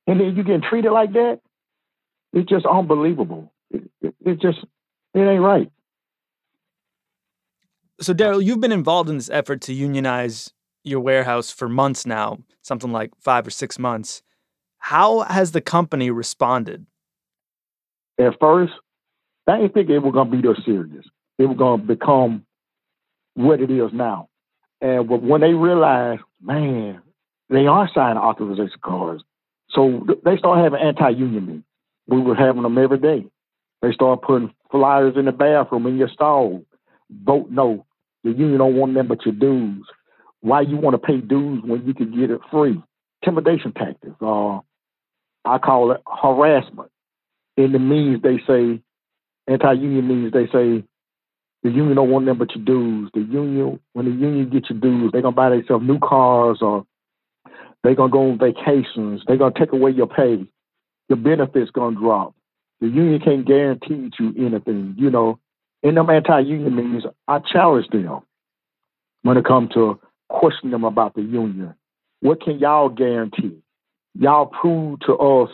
and 0.07 0.21
then 0.21 0.35
you 0.37 0.43
getting 0.43 0.63
treated 0.63 0.91
like 0.93 1.13
that. 1.13 1.41
It's 2.33 2.49
just 2.49 2.67
unbelievable. 2.67 3.53
It, 3.71 3.91
it, 4.01 4.15
it 4.25 4.41
just, 4.41 4.59
it 5.15 5.21
ain't 5.21 5.43
right. 5.43 5.71
So, 8.01 8.13
Darryl, 8.13 8.45
you've 8.45 8.61
been 8.61 8.73
involved 8.73 9.09
in 9.09 9.17
this 9.17 9.31
effort 9.31 9.63
to 9.63 9.73
unionize 9.73 10.53
your 10.85 11.01
warehouse 11.01 11.51
for 11.51 11.69
months 11.69 12.05
now, 12.05 12.39
something 12.63 12.93
like 12.93 13.13
five 13.19 13.47
or 13.47 13.51
six 13.51 13.79
months. 13.79 14.23
How 14.79 15.21
has 15.21 15.53
the 15.53 15.61
company 15.61 16.11
responded? 16.11 16.87
At 18.19 18.39
first, 18.39 18.73
I 19.47 19.59
didn't 19.59 19.75
think 19.75 19.91
it 19.91 19.99
was 19.99 20.13
going 20.13 20.31
to 20.31 20.37
be 20.37 20.47
this 20.47 20.65
serious. 20.65 21.07
It 21.39 21.47
was 21.47 21.57
going 21.57 21.81
to 21.81 21.87
become 21.87 22.45
what 23.35 23.61
it 23.61 23.71
is 23.71 23.91
now. 23.93 24.29
And 24.81 25.09
when 25.09 25.41
they 25.41 25.55
realized, 25.55 26.23
man, 26.41 27.01
they 27.49 27.67
are 27.67 27.89
signing 27.95 28.19
authorization 28.19 28.79
cards. 28.83 29.23
So 29.71 30.07
they 30.25 30.37
started 30.37 30.63
having 30.63 30.81
anti-union 30.81 31.47
meetings. 31.47 31.65
We 32.07 32.21
were 32.21 32.35
having 32.35 32.63
them 32.63 32.79
every 32.79 32.99
day. 32.99 33.27
They 33.83 33.93
started 33.93 34.23
putting 34.23 34.53
flyers 34.71 35.17
in 35.17 35.25
the 35.25 35.33
bathroom 35.33 35.87
in 35.87 35.97
your 35.97 36.09
stall. 36.09 36.63
Vote 37.11 37.51
no. 37.51 37.87
The 38.25 38.31
union 38.31 38.59
don't 38.59 38.77
want 38.77 38.95
them 38.95 39.09
but 39.09 39.25
your 39.25 39.35
dues. 39.35 39.87
Why 40.41 40.63
you 40.63 40.77
want 40.77 40.95
to 40.95 40.99
pay 40.99 41.19
dues 41.19 41.63
when 41.65 41.87
you 41.87 41.95
can 41.95 42.17
get 42.19 42.31
it 42.31 42.41
free? 42.51 42.83
Intimidation 43.23 43.73
tactics. 43.73 44.15
Uh, 44.21 44.59
I 45.45 45.59
call 45.59 45.93
it 45.93 46.03
harassment. 46.07 46.91
In 47.57 47.73
the 47.73 47.79
means 47.79 48.23
they 48.23 48.39
say, 48.47 48.81
anti-union 49.47 50.07
means 50.07 50.33
they 50.33 50.47
say, 50.47 50.85
the 51.63 51.71
union 51.71 51.97
don't 51.97 52.11
want 52.11 52.27
them 52.27 52.39
but 52.39 52.55
your 52.55 52.65
dues. 52.65 53.11
The 53.15 53.21
union, 53.21 53.81
when 53.93 54.07
the 54.07 54.13
union 54.13 54.51
get 54.51 54.71
your 54.71 54.79
dues, 54.79 55.11
they're 55.13 55.23
gonna 55.23 55.35
buy 55.35 55.51
themselves 55.51 55.87
new 55.87 55.99
cars 55.99 56.59
or 56.61 56.87
they're 57.83 57.95
gonna 57.95 58.13
go 58.13 58.31
on 58.31 58.39
vacations. 58.39 59.23
They're 59.27 59.37
gonna 59.37 59.55
take 59.59 59.73
away 59.73 59.91
your 59.93 60.07
pay. 60.07 60.47
Your 61.09 61.17
benefits 61.17 61.71
gonna 61.71 61.97
drop. 61.97 62.35
The 62.81 62.89
union 62.89 63.21
can't 63.21 63.47
guarantee 63.47 64.11
you 64.19 64.35
anything. 64.39 64.95
You 64.99 65.11
know, 65.11 65.39
in 65.87 65.95
them 65.95 66.11
anti-union 66.11 66.75
meetings, 66.75 67.05
I 67.29 67.39
challenge 67.39 67.87
them 67.93 68.21
when 69.23 69.37
it 69.37 69.45
comes 69.45 69.71
to 69.75 70.01
questioning 70.29 70.73
them 70.73 70.83
about 70.83 71.15
the 71.15 71.23
union. 71.23 71.75
What 72.21 72.43
can 72.43 72.59
y'all 72.59 72.89
guarantee? 72.89 73.63
Y'all 74.19 74.47
prove 74.47 74.99
to 75.01 75.15
us 75.15 75.51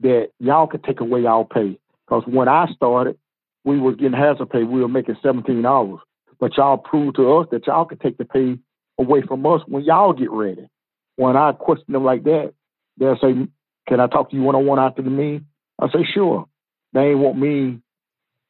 that 0.00 0.28
y'all 0.38 0.66
can 0.66 0.82
take 0.82 1.00
away 1.00 1.24
our 1.24 1.46
pay. 1.46 1.78
Because 2.06 2.24
when 2.26 2.46
I 2.46 2.66
started, 2.74 3.16
we 3.64 3.80
was 3.80 3.96
getting 3.96 4.12
hazard 4.12 4.50
pay. 4.50 4.64
We 4.64 4.82
were 4.82 4.88
making 4.88 5.16
seventeen 5.22 5.62
dollars, 5.62 6.00
but 6.38 6.56
y'all 6.58 6.76
proved 6.76 7.16
to 7.16 7.38
us 7.38 7.46
that 7.50 7.66
y'all 7.66 7.86
can 7.86 7.98
take 7.98 8.18
the 8.18 8.26
pay 8.26 8.58
away 8.98 9.22
from 9.22 9.46
us 9.46 9.62
when 9.66 9.84
y'all 9.84 10.12
get 10.12 10.30
ready. 10.30 10.68
When 11.16 11.36
I 11.36 11.52
question 11.52 11.92
them 11.92 12.04
like 12.04 12.24
that, 12.24 12.52
they'll 12.98 13.18
say, 13.18 13.48
"Can 13.88 14.00
I 14.00 14.08
talk 14.08 14.30
to 14.30 14.36
you 14.36 14.42
one 14.42 14.56
on 14.56 14.66
one 14.66 14.78
after 14.78 15.00
the 15.00 15.10
meeting?" 15.10 15.46
I 15.78 15.88
say, 15.88 16.04
"Sure." 16.04 16.46
They 16.92 17.10
ain't 17.10 17.18
want 17.20 17.38
me 17.38 17.80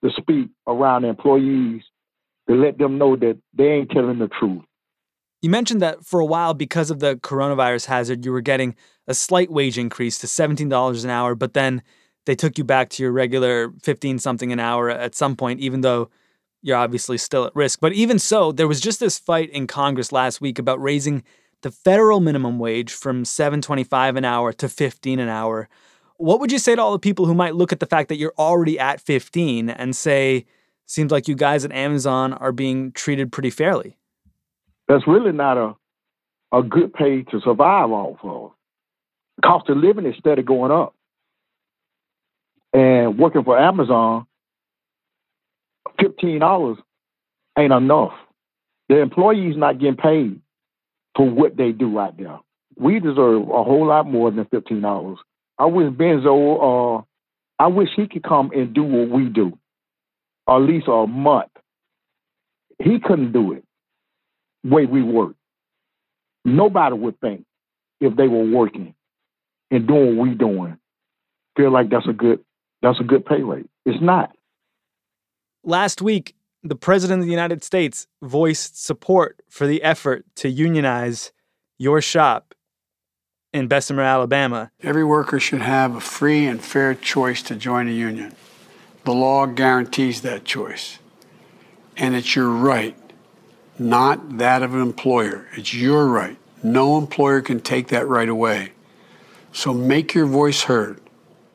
to 0.04 0.10
speak 0.16 0.48
around 0.66 1.04
employees 1.04 1.82
to 2.48 2.54
let 2.54 2.78
them 2.78 2.98
know 2.98 3.16
that 3.16 3.38
they 3.54 3.68
ain't 3.68 3.90
telling 3.90 4.18
the 4.18 4.28
truth. 4.28 4.62
You 5.42 5.50
mentioned 5.50 5.80
that 5.80 6.04
for 6.04 6.20
a 6.20 6.26
while, 6.26 6.52
because 6.52 6.90
of 6.90 7.00
the 7.00 7.16
coronavirus 7.16 7.86
hazard, 7.86 8.24
you 8.24 8.32
were 8.32 8.40
getting 8.40 8.74
a 9.06 9.14
slight 9.14 9.50
wage 9.50 9.78
increase 9.78 10.18
to 10.18 10.26
$17 10.26 11.04
an 11.04 11.10
hour, 11.10 11.34
but 11.34 11.54
then 11.54 11.82
they 12.26 12.34
took 12.34 12.58
you 12.58 12.64
back 12.64 12.90
to 12.90 13.02
your 13.02 13.12
regular 13.12 13.72
15 13.82 14.18
something 14.18 14.52
an 14.52 14.60
hour 14.60 14.90
at 14.90 15.14
some 15.14 15.36
point, 15.36 15.60
even 15.60 15.80
though 15.80 16.10
you're 16.62 16.76
obviously 16.76 17.16
still 17.16 17.46
at 17.46 17.56
risk. 17.56 17.80
But 17.80 17.94
even 17.94 18.18
so, 18.18 18.52
there 18.52 18.68
was 18.68 18.80
just 18.80 19.00
this 19.00 19.18
fight 19.18 19.48
in 19.50 19.66
Congress 19.66 20.12
last 20.12 20.40
week 20.40 20.58
about 20.58 20.80
raising 20.82 21.22
the 21.62 21.70
federal 21.70 22.20
minimum 22.20 22.58
wage 22.58 22.92
from 22.92 23.24
7.25 23.24 24.16
an 24.16 24.24
hour 24.24 24.52
to 24.52 24.68
15 24.68 25.18
an 25.18 25.28
hour. 25.28 25.68
What 26.20 26.38
would 26.40 26.52
you 26.52 26.58
say 26.58 26.76
to 26.76 26.82
all 26.82 26.92
the 26.92 26.98
people 26.98 27.24
who 27.24 27.32
might 27.32 27.54
look 27.54 27.72
at 27.72 27.80
the 27.80 27.86
fact 27.86 28.10
that 28.10 28.18
you're 28.18 28.34
already 28.38 28.78
at 28.78 29.00
15 29.00 29.70
and 29.70 29.96
say, 29.96 30.44
seems 30.84 31.10
like 31.10 31.28
you 31.28 31.34
guys 31.34 31.64
at 31.64 31.72
Amazon 31.72 32.34
are 32.34 32.52
being 32.52 32.92
treated 32.92 33.32
pretty 33.32 33.48
fairly? 33.48 33.96
That's 34.86 35.06
really 35.06 35.32
not 35.32 35.56
a 35.56 35.74
a 36.52 36.62
good 36.62 36.92
pay 36.92 37.22
to 37.22 37.40
survive 37.40 37.90
off 37.90 38.18
of. 38.22 38.50
Cost 39.42 39.70
of 39.70 39.78
living 39.78 40.04
is 40.04 40.14
steady 40.18 40.42
going 40.42 40.70
up. 40.70 40.94
And 42.74 43.18
working 43.18 43.42
for 43.42 43.58
Amazon, 43.58 44.26
fifteen 45.98 46.40
dollars 46.40 46.76
ain't 47.58 47.72
enough. 47.72 48.12
The 48.90 49.00
employee's 49.00 49.56
not 49.56 49.78
getting 49.78 49.96
paid 49.96 50.38
for 51.16 51.30
what 51.30 51.56
they 51.56 51.72
do 51.72 51.88
right 51.96 52.14
there. 52.18 52.40
We 52.76 53.00
deserve 53.00 53.42
a 53.48 53.64
whole 53.64 53.86
lot 53.86 54.06
more 54.06 54.30
than 54.30 54.44
fifteen 54.44 54.82
dollars. 54.82 55.18
I 55.60 55.66
wish 55.66 55.92
Benzo, 55.92 57.00
uh, 57.00 57.02
I 57.58 57.66
wish 57.66 57.90
he 57.94 58.08
could 58.08 58.22
come 58.22 58.50
and 58.54 58.72
do 58.72 58.82
what 58.82 59.10
we 59.10 59.26
do, 59.26 59.58
at 60.48 60.56
least 60.56 60.88
a 60.88 61.06
month. 61.06 61.50
He 62.82 62.98
couldn't 62.98 63.32
do 63.32 63.52
it 63.52 63.64
way 64.64 64.86
we 64.86 65.02
work. 65.02 65.34
Nobody 66.46 66.96
would 66.96 67.20
think 67.20 67.44
if 68.00 68.16
they 68.16 68.26
were 68.26 68.48
working 68.50 68.94
and 69.70 69.86
doing 69.86 70.16
what 70.16 70.28
we 70.28 70.34
doing, 70.34 70.78
feel 71.58 71.70
like 71.70 71.90
that's 71.90 72.08
a 72.08 72.14
good 72.14 72.40
that's 72.80 72.98
a 72.98 73.04
good 73.04 73.26
pay 73.26 73.42
rate. 73.42 73.68
It's 73.84 74.02
not. 74.02 74.34
Last 75.62 76.00
week, 76.00 76.34
the 76.62 76.74
President 76.74 77.20
of 77.20 77.26
the 77.26 77.30
United 77.30 77.62
States 77.62 78.06
voiced 78.22 78.82
support 78.82 79.42
for 79.50 79.66
the 79.66 79.82
effort 79.82 80.24
to 80.36 80.48
unionize 80.48 81.32
your 81.78 82.00
shop 82.00 82.54
in 83.52 83.66
Bessemer, 83.66 84.02
Alabama. 84.02 84.70
Every 84.82 85.04
worker 85.04 85.40
should 85.40 85.62
have 85.62 85.96
a 85.96 86.00
free 86.00 86.46
and 86.46 86.62
fair 86.62 86.94
choice 86.94 87.42
to 87.42 87.56
join 87.56 87.88
a 87.88 87.92
union. 87.92 88.34
The 89.04 89.12
law 89.12 89.46
guarantees 89.46 90.22
that 90.22 90.44
choice. 90.44 90.98
And 91.96 92.14
it's 92.14 92.34
your 92.36 92.48
right, 92.48 92.96
not 93.78 94.38
that 94.38 94.62
of 94.62 94.74
an 94.74 94.80
employer. 94.80 95.48
It's 95.54 95.74
your 95.74 96.06
right. 96.06 96.36
No 96.62 96.98
employer 96.98 97.40
can 97.40 97.60
take 97.60 97.88
that 97.88 98.06
right 98.06 98.28
away. 98.28 98.72
So 99.52 99.74
make 99.74 100.14
your 100.14 100.26
voice 100.26 100.62
heard. 100.62 101.00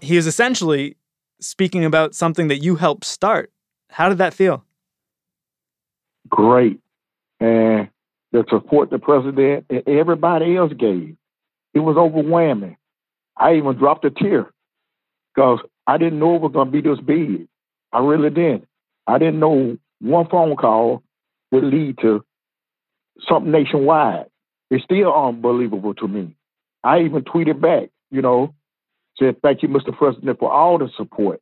He 0.02 0.18
is 0.18 0.28
essentially 0.28 0.98
speaking 1.40 1.86
about 1.86 2.14
something 2.14 2.48
that 2.50 2.58
you 2.58 2.75
helped 2.75 3.06
start. 3.06 3.52
How 3.90 4.10
did 4.10 4.18
that 4.18 4.34
feel? 4.34 4.66
Great. 6.28 6.80
And 7.40 7.90
the 8.32 8.44
support 8.50 8.90
the 8.90 9.00
president 9.00 9.66
and 9.70 9.88
everybody 9.88 10.58
else 10.58 10.74
gave 10.74 11.16
it 11.75 11.79
was 11.79 11.98
overwhelming. 11.98 12.77
I 13.38 13.55
even 13.55 13.75
dropped 13.77 14.05
a 14.05 14.10
tear 14.10 14.51
because 15.36 15.60
I 15.86 15.98
didn't 15.98 16.20
know 16.20 16.36
it 16.36 16.41
was 16.41 16.53
going 16.53 16.72
to 16.72 16.82
be 16.82 16.82
this 16.82 17.00
big. 17.00 17.48
I 17.91 18.00
really 18.00 18.29
didn't. 18.29 18.67
I 19.05 19.20
didn't 19.20 19.39
know 19.39 19.77
one 20.00 20.27
phone 20.29 20.55
call 20.55 21.03
would 21.51 21.65
lead 21.65 22.00
to 22.00 22.24
something 23.27 23.51
nationwide. 23.51 24.25
It's 24.72 24.84
still 24.84 25.13
unbelievable 25.13 25.94
to 25.96 26.08
me. 26.08 26.36
I 26.84 27.01
even 27.01 27.24
tweeted 27.24 27.62
back, 27.62 27.89
you 28.10 28.22
know, 28.22 28.53
said, 29.20 29.41
Thank 29.41 29.62
you, 29.62 29.70
Mr. 29.70 29.96
President, 29.96 30.39
for 30.39 30.51
all 30.51 30.77
the 30.77 30.89
support. 30.98 31.41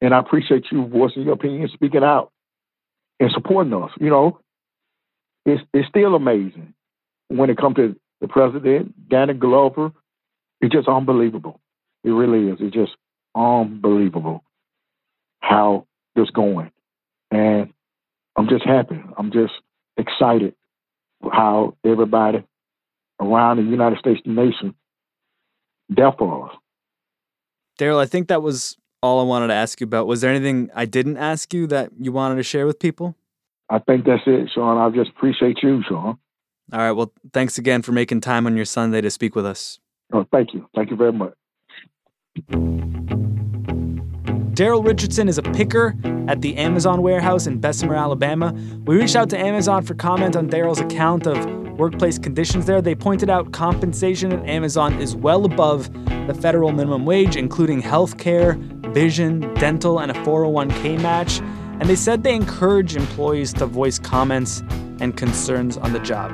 And 0.00 0.14
I 0.14 0.18
appreciate 0.18 0.66
you 0.70 0.86
voicing 0.86 1.22
your 1.22 1.34
opinion, 1.34 1.68
speaking 1.72 2.02
out, 2.04 2.32
and 3.20 3.30
supporting 3.32 3.72
us. 3.74 3.90
You 4.00 4.10
know, 4.10 4.40
it's 5.46 5.62
it's 5.72 5.88
still 5.88 6.14
amazing 6.14 6.74
when 7.28 7.50
it 7.50 7.56
comes 7.56 7.76
to 7.76 7.96
the 8.22 8.28
president, 8.28 9.10
Danny 9.10 9.34
Glover. 9.34 9.92
It's 10.62 10.72
just 10.72 10.88
unbelievable. 10.88 11.60
It 12.04 12.10
really 12.10 12.50
is. 12.50 12.58
It's 12.60 12.74
just 12.74 12.92
unbelievable 13.34 14.44
how 15.40 15.86
this 16.14 16.30
going. 16.30 16.70
And 17.30 17.72
I'm 18.36 18.48
just 18.48 18.64
happy. 18.64 19.02
I'm 19.18 19.32
just 19.32 19.52
excited 19.96 20.54
how 21.30 21.76
everybody 21.84 22.44
around 23.20 23.58
the 23.58 23.64
United 23.64 23.98
States 23.98 24.20
nation 24.24 24.74
there 25.88 26.12
for 26.12 26.50
us. 26.50 26.56
Darryl, 27.78 27.98
I 27.98 28.06
think 28.06 28.28
that 28.28 28.42
was 28.42 28.76
all 29.02 29.20
I 29.20 29.24
wanted 29.24 29.48
to 29.48 29.54
ask 29.54 29.80
you 29.80 29.84
about. 29.84 30.06
Was 30.06 30.20
there 30.20 30.30
anything 30.30 30.70
I 30.74 30.84
didn't 30.84 31.16
ask 31.16 31.52
you 31.52 31.66
that 31.68 31.90
you 31.98 32.12
wanted 32.12 32.36
to 32.36 32.42
share 32.44 32.66
with 32.66 32.78
people? 32.78 33.16
I 33.68 33.80
think 33.80 34.04
that's 34.04 34.22
it, 34.26 34.50
Sean. 34.54 34.78
I 34.78 34.94
just 34.94 35.10
appreciate 35.10 35.58
you, 35.62 35.82
Sean. 35.88 36.18
All 36.72 36.78
right. 36.78 36.92
Well, 36.92 37.12
thanks 37.32 37.58
again 37.58 37.82
for 37.82 37.92
making 37.92 38.20
time 38.20 38.46
on 38.46 38.56
your 38.56 38.64
Sunday 38.64 39.00
to 39.00 39.10
speak 39.10 39.34
with 39.34 39.46
us. 39.46 39.78
Oh, 40.12 40.26
thank 40.30 40.54
you. 40.54 40.68
Thank 40.74 40.90
you 40.90 40.96
very 40.96 41.12
much. 41.12 41.34
Darryl 44.54 44.84
Richardson 44.84 45.28
is 45.28 45.38
a 45.38 45.42
picker 45.42 45.96
at 46.28 46.42
the 46.42 46.56
Amazon 46.58 47.00
warehouse 47.00 47.46
in 47.46 47.58
Bessemer, 47.58 47.94
Alabama. 47.94 48.52
We 48.84 48.96
reached 48.96 49.16
out 49.16 49.30
to 49.30 49.38
Amazon 49.38 49.82
for 49.82 49.94
comment 49.94 50.36
on 50.36 50.48
Darryl's 50.48 50.80
account 50.80 51.26
of 51.26 51.62
workplace 51.78 52.18
conditions 52.18 52.66
there. 52.66 52.82
They 52.82 52.94
pointed 52.94 53.30
out 53.30 53.52
compensation 53.52 54.30
at 54.30 54.46
Amazon 54.46 55.00
is 55.00 55.16
well 55.16 55.46
above 55.46 55.90
the 56.26 56.34
federal 56.34 56.70
minimum 56.70 57.06
wage, 57.06 57.34
including 57.34 57.80
health 57.80 58.18
care, 58.18 58.58
vision, 58.92 59.52
dental, 59.54 59.98
and 59.98 60.10
a 60.10 60.14
401k 60.16 61.00
match. 61.00 61.40
And 61.80 61.88
they 61.88 61.96
said 61.96 62.22
they 62.22 62.34
encourage 62.34 62.94
employees 62.94 63.54
to 63.54 63.66
voice 63.66 63.98
comments 63.98 64.62
and 65.02 65.16
concerns 65.16 65.76
on 65.76 65.92
the 65.92 65.98
job. 65.98 66.30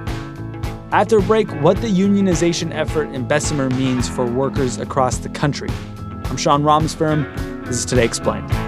After 0.92 1.18
a 1.18 1.22
break, 1.22 1.50
what 1.62 1.78
the 1.78 1.88
unionization 1.88 2.72
effort 2.72 3.08
in 3.14 3.26
Bessemer 3.26 3.70
means 3.70 4.08
for 4.08 4.24
workers 4.24 4.78
across 4.78 5.18
the 5.18 5.30
country. 5.30 5.70
I'm 6.26 6.36
Sean 6.36 6.62
Rameswaram. 6.62 7.64
This 7.66 7.78
is 7.78 7.84
Today 7.84 8.04
Explained. 8.04 8.67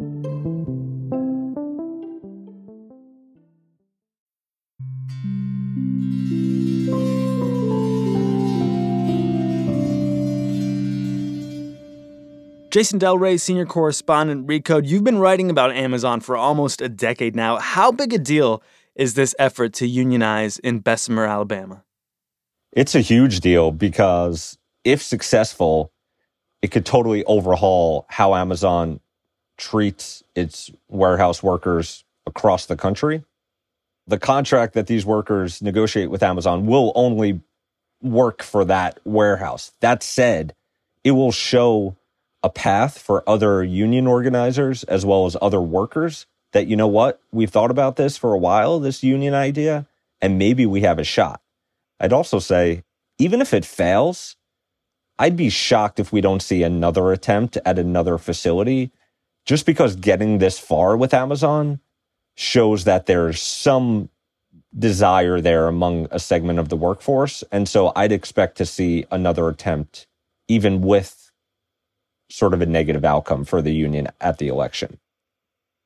Jason 12.71 12.99
Del 12.99 13.17
Rey, 13.17 13.35
senior 13.35 13.65
correspondent, 13.65 14.47
Recode. 14.47 14.87
You've 14.87 15.03
been 15.03 15.17
writing 15.17 15.49
about 15.49 15.73
Amazon 15.73 16.21
for 16.21 16.37
almost 16.37 16.79
a 16.79 16.87
decade 16.87 17.35
now. 17.35 17.57
How 17.57 17.91
big 17.91 18.13
a 18.13 18.17
deal 18.17 18.63
is 18.95 19.13
this 19.15 19.35
effort 19.37 19.73
to 19.73 19.85
unionize 19.85 20.57
in 20.59 20.79
Bessemer, 20.79 21.25
Alabama? 21.25 21.83
It's 22.71 22.95
a 22.95 23.01
huge 23.01 23.41
deal 23.41 23.71
because 23.71 24.57
if 24.85 25.01
successful, 25.01 25.91
it 26.61 26.71
could 26.71 26.85
totally 26.85 27.25
overhaul 27.25 28.05
how 28.07 28.35
Amazon 28.35 29.01
treats 29.57 30.23
its 30.33 30.71
warehouse 30.87 31.43
workers 31.43 32.05
across 32.25 32.67
the 32.67 32.77
country. 32.77 33.25
The 34.07 34.17
contract 34.17 34.75
that 34.75 34.87
these 34.87 35.05
workers 35.05 35.61
negotiate 35.61 36.09
with 36.09 36.23
Amazon 36.23 36.65
will 36.65 36.93
only 36.95 37.41
work 38.01 38.41
for 38.41 38.63
that 38.63 38.97
warehouse. 39.03 39.73
That 39.81 40.03
said, 40.03 40.55
it 41.03 41.11
will 41.11 41.33
show 41.33 41.97
a 42.43 42.49
path 42.49 42.97
for 42.97 43.27
other 43.27 43.63
union 43.63 44.07
organizers 44.07 44.83
as 44.85 45.05
well 45.05 45.25
as 45.25 45.37
other 45.41 45.61
workers 45.61 46.25
that, 46.53 46.67
you 46.67 46.75
know 46.75 46.87
what, 46.87 47.21
we've 47.31 47.49
thought 47.49 47.71
about 47.71 47.95
this 47.95 48.17
for 48.17 48.33
a 48.33 48.37
while, 48.37 48.79
this 48.79 49.03
union 49.03 49.33
idea, 49.33 49.87
and 50.21 50.37
maybe 50.37 50.65
we 50.65 50.81
have 50.81 50.99
a 50.99 51.03
shot. 51.03 51.41
I'd 51.99 52.13
also 52.13 52.39
say, 52.39 52.83
even 53.17 53.41
if 53.41 53.53
it 53.53 53.63
fails, 53.63 54.35
I'd 55.19 55.37
be 55.37 55.49
shocked 55.49 55.99
if 55.99 56.11
we 56.11 56.19
don't 56.19 56.41
see 56.41 56.63
another 56.63 57.11
attempt 57.11 57.57
at 57.63 57.77
another 57.77 58.17
facility 58.17 58.91
just 59.45 59.65
because 59.65 59.95
getting 59.95 60.39
this 60.39 60.57
far 60.57 60.97
with 60.97 61.13
Amazon 61.13 61.79
shows 62.35 62.85
that 62.85 63.05
there's 63.05 63.41
some 63.41 64.09
desire 64.77 65.41
there 65.41 65.67
among 65.67 66.07
a 66.11 66.19
segment 66.19 66.57
of 66.57 66.69
the 66.69 66.77
workforce. 66.77 67.43
And 67.51 67.67
so 67.67 67.91
I'd 67.95 68.11
expect 68.11 68.57
to 68.57 68.65
see 68.65 69.05
another 69.11 69.47
attempt, 69.47 70.07
even 70.47 70.81
with 70.81 71.20
sort 72.31 72.53
of 72.53 72.61
a 72.61 72.65
negative 72.65 73.05
outcome 73.05 73.45
for 73.45 73.61
the 73.61 73.73
union 73.73 74.07
at 74.19 74.37
the 74.37 74.47
election. 74.47 74.97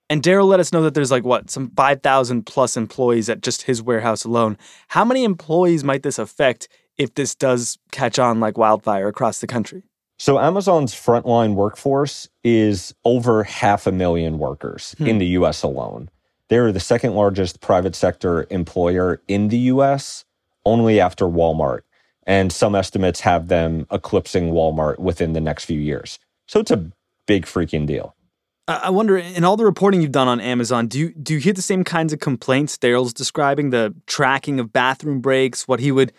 And 0.10 0.22
Darryl 0.22 0.48
let 0.48 0.60
us 0.60 0.72
know 0.72 0.84
that 0.84 0.94
there's 0.94 1.12
like 1.12 1.24
what, 1.24 1.50
some 1.50 1.72
5,000 1.72 2.46
plus 2.46 2.78
employees 2.78 3.28
at 3.30 3.42
just 3.42 3.64
his 3.64 3.82
warehouse 3.82 4.24
alone. 4.24 4.58
How 4.90 5.04
many 5.04 5.24
employees 5.24 5.84
might 5.84 6.04
this 6.04 6.20
affect 6.20 6.68
if 6.98 7.16
this 7.16 7.34
does 7.34 7.80
catch 7.92 8.20
on 8.20 8.40
like 8.40 8.58
wildfire 8.58 9.08
across 9.08 9.40
the 9.40 9.48
country? 9.48 9.84
So, 10.18 10.40
Amazon's 10.40 10.94
frontline 10.94 11.56
workforce 11.56 12.30
is 12.44 12.96
over 13.04 13.44
half 13.44 13.86
a 13.86 13.92
million 13.92 14.40
workers 14.40 14.96
hmm. 14.98 15.08
in 15.08 15.18
the 15.18 15.26
US 15.28 15.62
alone. 15.64 16.10
They're 16.48 16.72
the 16.72 16.80
second 16.80 17.16
largest 17.16 17.60
private 17.60 17.96
sector 17.96 18.48
employer 18.50 19.22
in 19.28 19.50
the 19.50 19.58
US, 19.58 20.24
only 20.66 21.00
after 21.00 21.26
Walmart. 21.26 21.82
And 22.28 22.52
some 22.52 22.76
estimates 22.76 23.20
have 23.22 23.50
them 23.50 23.88
eclipsing 23.92 24.52
Walmart 24.52 25.00
within 25.00 25.34
the 25.34 25.42
next 25.42 25.66
few 25.66 25.80
years. 25.80 26.18
So 26.48 26.60
it's 26.60 26.72
a 26.72 26.90
big 27.28 27.46
freaking 27.46 27.86
deal. 27.86 28.16
I 28.68 28.90
wonder, 28.90 29.16
in 29.18 29.44
all 29.44 29.58
the 29.58 29.66
reporting 29.66 30.02
you've 30.02 30.12
done 30.12 30.28
on 30.28 30.40
Amazon, 30.40 30.88
do 30.88 30.98
you 30.98 31.14
do 31.14 31.36
you 31.36 31.40
hear 31.40 31.54
the 31.54 31.62
same 31.62 31.84
kinds 31.84 32.14
of 32.14 32.20
complaints 32.20 32.78
Darryl's 32.78 33.14
describing? 33.14 33.70
The 33.70 33.94
tracking 34.08 34.60
of 34.60 34.74
bathroom 34.74 35.22
breaks, 35.22 35.68
what 35.68 35.80
he 35.80 35.92
would 35.92 36.12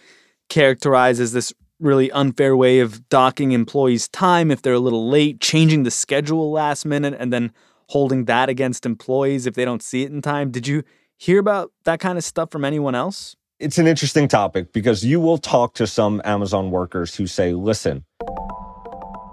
characterize 0.48 1.18
as 1.18 1.32
this 1.32 1.52
really 1.80 2.10
unfair 2.12 2.56
way 2.56 2.78
of 2.78 3.08
docking 3.08 3.50
employees' 3.50 4.08
time 4.08 4.52
if 4.52 4.62
they're 4.62 4.74
a 4.74 4.78
little 4.78 5.08
late, 5.08 5.40
changing 5.40 5.82
the 5.82 5.90
schedule 5.90 6.52
last 6.52 6.86
minute, 6.86 7.16
and 7.18 7.32
then 7.32 7.52
holding 7.88 8.26
that 8.26 8.48
against 8.48 8.86
employees 8.86 9.46
if 9.46 9.54
they 9.54 9.64
don't 9.64 9.82
see 9.82 10.04
it 10.04 10.12
in 10.12 10.22
time. 10.22 10.52
Did 10.52 10.68
you 10.68 10.84
hear 11.16 11.40
about 11.40 11.72
that 11.84 11.98
kind 11.98 12.16
of 12.16 12.24
stuff 12.24 12.50
from 12.52 12.64
anyone 12.64 12.94
else? 12.94 13.34
It's 13.58 13.78
an 13.78 13.88
interesting 13.88 14.28
topic 14.28 14.72
because 14.72 15.04
you 15.04 15.18
will 15.18 15.38
talk 15.38 15.74
to 15.74 15.86
some 15.86 16.22
Amazon 16.24 16.70
workers 16.70 17.16
who 17.16 17.26
say, 17.26 17.54
listen, 17.54 18.04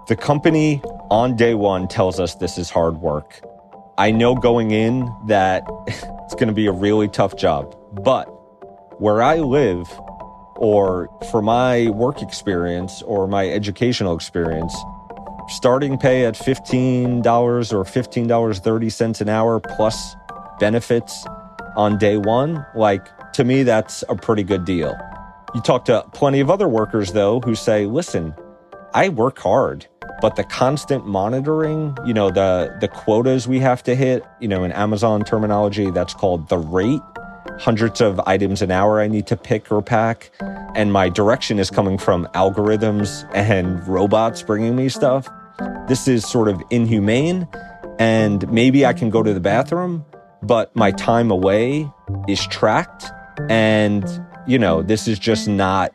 the 0.06 0.16
company 0.16 0.82
on 1.10 1.36
day 1.36 1.54
one 1.54 1.88
tells 1.88 2.20
us 2.20 2.34
this 2.34 2.58
is 2.58 2.70
hard 2.70 2.98
work. 3.00 3.40
I 3.96 4.10
know 4.10 4.34
going 4.34 4.70
in 4.70 5.10
that 5.26 5.64
it's 5.86 6.34
going 6.34 6.48
to 6.48 6.54
be 6.54 6.66
a 6.66 6.72
really 6.72 7.08
tough 7.08 7.36
job, 7.36 7.76
but 8.04 8.24
where 9.00 9.22
I 9.22 9.38
live, 9.38 9.88
or 10.56 11.08
for 11.30 11.42
my 11.42 11.90
work 11.90 12.22
experience 12.22 13.02
or 13.02 13.26
my 13.26 13.48
educational 13.48 14.14
experience, 14.14 14.74
starting 15.48 15.98
pay 15.98 16.26
at 16.26 16.34
$15 16.34 17.24
or 17.24 17.84
$15.30 17.84 19.20
an 19.20 19.28
hour 19.28 19.60
plus 19.60 20.16
benefits 20.60 21.26
on 21.76 21.98
day 21.98 22.16
one, 22.16 22.64
like 22.74 23.06
to 23.32 23.44
me, 23.44 23.62
that's 23.62 24.04
a 24.08 24.14
pretty 24.14 24.42
good 24.42 24.64
deal. 24.64 24.96
You 25.54 25.60
talk 25.60 25.84
to 25.86 26.04
plenty 26.12 26.40
of 26.40 26.50
other 26.50 26.68
workers, 26.68 27.12
though, 27.12 27.40
who 27.40 27.54
say, 27.54 27.86
listen, 27.86 28.34
I 28.92 29.08
work 29.08 29.38
hard. 29.38 29.86
But 30.20 30.36
the 30.36 30.44
constant 30.44 31.06
monitoring, 31.06 31.96
you 32.06 32.14
know, 32.14 32.30
the 32.30 32.74
the 32.80 32.88
quotas 32.88 33.46
we 33.46 33.60
have 33.60 33.82
to 33.84 33.94
hit, 33.94 34.24
you 34.40 34.48
know, 34.48 34.64
in 34.64 34.72
Amazon 34.72 35.22
terminology, 35.24 35.90
that's 35.90 36.14
called 36.14 36.48
the 36.48 36.58
rate. 36.58 37.02
hundreds 37.58 38.00
of 38.00 38.20
items 38.26 38.62
an 38.62 38.70
hour 38.70 39.00
I 39.00 39.08
need 39.08 39.26
to 39.28 39.36
pick 39.36 39.70
or 39.70 39.82
pack, 39.82 40.30
and 40.74 40.92
my 40.92 41.08
direction 41.08 41.58
is 41.58 41.70
coming 41.70 41.98
from 41.98 42.26
algorithms 42.34 43.28
and 43.34 43.86
robots 43.86 44.42
bringing 44.42 44.76
me 44.76 44.88
stuff. 44.88 45.28
This 45.88 46.08
is 46.08 46.28
sort 46.28 46.48
of 46.48 46.62
inhumane, 46.70 47.48
and 47.98 48.50
maybe 48.50 48.84
I 48.84 48.92
can 48.92 49.10
go 49.10 49.22
to 49.22 49.32
the 49.32 49.40
bathroom, 49.40 50.04
but 50.42 50.74
my 50.74 50.90
time 50.92 51.30
away 51.30 51.88
is 52.28 52.44
tracked. 52.46 53.06
And, 53.48 54.04
you 54.46 54.58
know, 54.58 54.82
this 54.82 55.08
is 55.08 55.18
just 55.18 55.48
not 55.48 55.92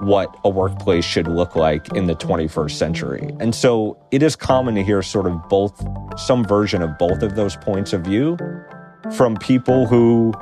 what 0.00 0.34
a 0.44 0.48
workplace 0.48 1.04
should 1.04 1.26
look 1.26 1.56
like 1.56 1.92
in 1.94 2.06
the 2.06 2.14
21st 2.14 2.70
century. 2.72 3.30
And 3.40 3.54
so 3.54 3.98
it 4.10 4.22
is 4.22 4.36
common 4.36 4.74
to 4.76 4.82
hear 4.82 5.02
sort 5.02 5.26
of 5.26 5.48
both, 5.48 5.84
some 6.18 6.44
version 6.44 6.82
of 6.82 6.96
both 6.98 7.22
of 7.22 7.34
those 7.36 7.56
points 7.56 7.92
of 7.92 8.02
view 8.02 8.36
from 9.16 9.36
people 9.36 9.86
who 9.86 10.32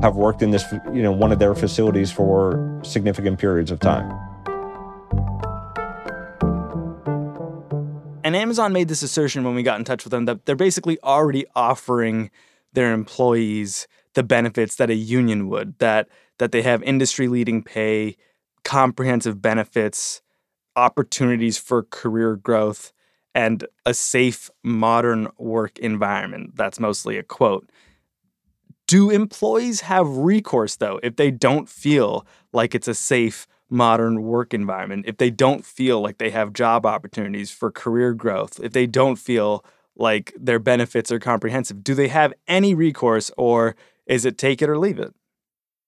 have 0.00 0.16
worked 0.16 0.42
in 0.42 0.50
this, 0.50 0.64
you 0.92 1.02
know, 1.02 1.12
one 1.12 1.32
of 1.32 1.38
their 1.38 1.54
facilities 1.54 2.10
for 2.10 2.80
significant 2.82 3.38
periods 3.38 3.70
of 3.70 3.80
time. 3.80 4.10
And 8.24 8.36
Amazon 8.36 8.72
made 8.72 8.88
this 8.88 9.02
assertion 9.02 9.44
when 9.44 9.54
we 9.54 9.62
got 9.62 9.78
in 9.78 9.84
touch 9.84 10.04
with 10.04 10.10
them 10.10 10.26
that 10.26 10.46
they're 10.46 10.56
basically 10.56 10.98
already 11.02 11.44
offering 11.54 12.30
their 12.72 12.92
employees 12.92 13.86
the 14.14 14.22
benefits 14.22 14.76
that 14.76 14.90
a 14.90 14.94
union 14.94 15.48
would, 15.48 15.78
that 15.78 16.08
that 16.38 16.52
they 16.52 16.62
have 16.62 16.82
industry 16.82 17.28
leading 17.28 17.62
pay, 17.62 18.16
comprehensive 18.64 19.40
benefits, 19.42 20.22
opportunities 20.76 21.58
for 21.58 21.82
career 21.84 22.36
growth, 22.36 22.92
and 23.34 23.66
a 23.86 23.94
safe 23.94 24.50
modern 24.62 25.28
work 25.38 25.78
environment. 25.78 26.56
That's 26.56 26.78
mostly 26.78 27.16
a 27.16 27.22
quote. 27.22 27.68
Do 28.86 29.10
employees 29.10 29.82
have 29.82 30.06
recourse 30.08 30.76
though 30.76 31.00
if 31.02 31.16
they 31.16 31.30
don't 31.30 31.68
feel 31.68 32.26
like 32.52 32.74
it's 32.74 32.88
a 32.88 32.94
safe 32.94 33.46
modern 33.70 34.22
work 34.22 34.52
environment, 34.52 35.06
if 35.08 35.16
they 35.16 35.30
don't 35.30 35.64
feel 35.64 36.00
like 36.02 36.18
they 36.18 36.30
have 36.30 36.52
job 36.52 36.84
opportunities 36.84 37.50
for 37.50 37.70
career 37.70 38.12
growth, 38.12 38.60
if 38.62 38.72
they 38.72 38.86
don't 38.86 39.16
feel 39.16 39.64
like 39.96 40.32
their 40.38 40.58
benefits 40.58 41.10
are 41.10 41.18
comprehensive, 41.18 41.82
do 41.82 41.94
they 41.94 42.08
have 42.08 42.34
any 42.46 42.74
recourse 42.74 43.30
or 43.38 43.74
is 44.06 44.26
it 44.26 44.36
take 44.36 44.60
it 44.60 44.68
or 44.68 44.78
leave 44.78 44.98
it? 44.98 45.14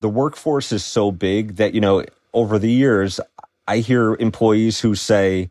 The 0.00 0.08
workforce 0.08 0.72
is 0.72 0.84
so 0.84 1.12
big 1.12 1.56
that, 1.56 1.74
you 1.74 1.80
know, 1.80 2.04
over 2.34 2.58
the 2.58 2.70
years, 2.70 3.20
I 3.66 3.78
hear 3.78 4.14
employees 4.16 4.80
who 4.80 4.94
say, 4.94 5.48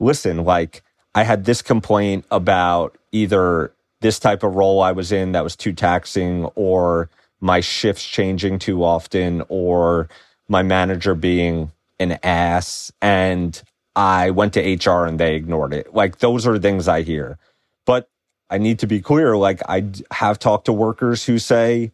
listen, 0.00 0.44
like, 0.44 0.82
I 1.14 1.24
had 1.24 1.44
this 1.44 1.62
complaint 1.62 2.24
about 2.30 2.96
either 3.12 3.72
this 4.00 4.18
type 4.18 4.42
of 4.42 4.54
role 4.54 4.82
I 4.82 4.92
was 4.92 5.12
in 5.12 5.32
that 5.32 5.44
was 5.44 5.56
too 5.56 5.72
taxing 5.72 6.44
or 6.54 7.08
my 7.40 7.60
shifts 7.60 8.04
changing 8.04 8.58
too 8.58 8.82
often 8.82 9.42
or 9.48 10.08
my 10.48 10.62
manager 10.62 11.14
being 11.14 11.72
an 11.98 12.18
ass 12.22 12.92
and 13.00 13.62
I 13.96 14.30
went 14.30 14.54
to 14.54 14.60
HR 14.60 15.06
and 15.06 15.20
they 15.20 15.36
ignored 15.36 15.72
it. 15.72 15.94
Like 15.94 16.18
those 16.18 16.46
are 16.46 16.58
things 16.58 16.88
I 16.88 17.02
hear. 17.02 17.38
But 17.86 18.08
I 18.50 18.58
need 18.58 18.80
to 18.80 18.86
be 18.86 19.00
clear. 19.00 19.36
Like 19.36 19.62
I 19.68 19.84
have 20.10 20.38
talked 20.38 20.66
to 20.66 20.72
workers 20.72 21.24
who 21.24 21.38
say 21.38 21.92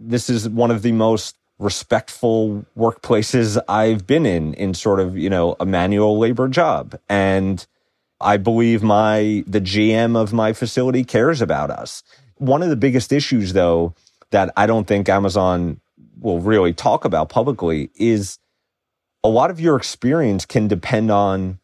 this 0.00 0.30
is 0.30 0.48
one 0.48 0.70
of 0.70 0.82
the 0.82 0.92
most 0.92 1.36
respectful 1.62 2.64
workplaces 2.76 3.62
I've 3.68 4.06
been 4.06 4.26
in, 4.26 4.54
in 4.54 4.74
sort 4.74 5.00
of, 5.00 5.16
you 5.16 5.30
know, 5.30 5.56
a 5.60 5.66
manual 5.66 6.18
labor 6.18 6.48
job. 6.48 6.98
And 7.08 7.64
I 8.20 8.36
believe 8.36 8.82
my, 8.82 9.44
the 9.46 9.60
GM 9.60 10.16
of 10.16 10.32
my 10.32 10.52
facility 10.52 11.04
cares 11.04 11.40
about 11.40 11.70
us. 11.70 12.02
One 12.36 12.62
of 12.62 12.68
the 12.68 12.76
biggest 12.76 13.12
issues 13.12 13.52
though, 13.52 13.94
that 14.30 14.52
I 14.56 14.66
don't 14.66 14.86
think 14.86 15.08
Amazon 15.08 15.80
will 16.20 16.40
really 16.40 16.72
talk 16.72 17.04
about 17.04 17.28
publicly 17.28 17.90
is 17.96 18.38
a 19.22 19.28
lot 19.28 19.50
of 19.50 19.60
your 19.60 19.76
experience 19.76 20.44
can 20.46 20.68
depend 20.68 21.10
on 21.10 21.58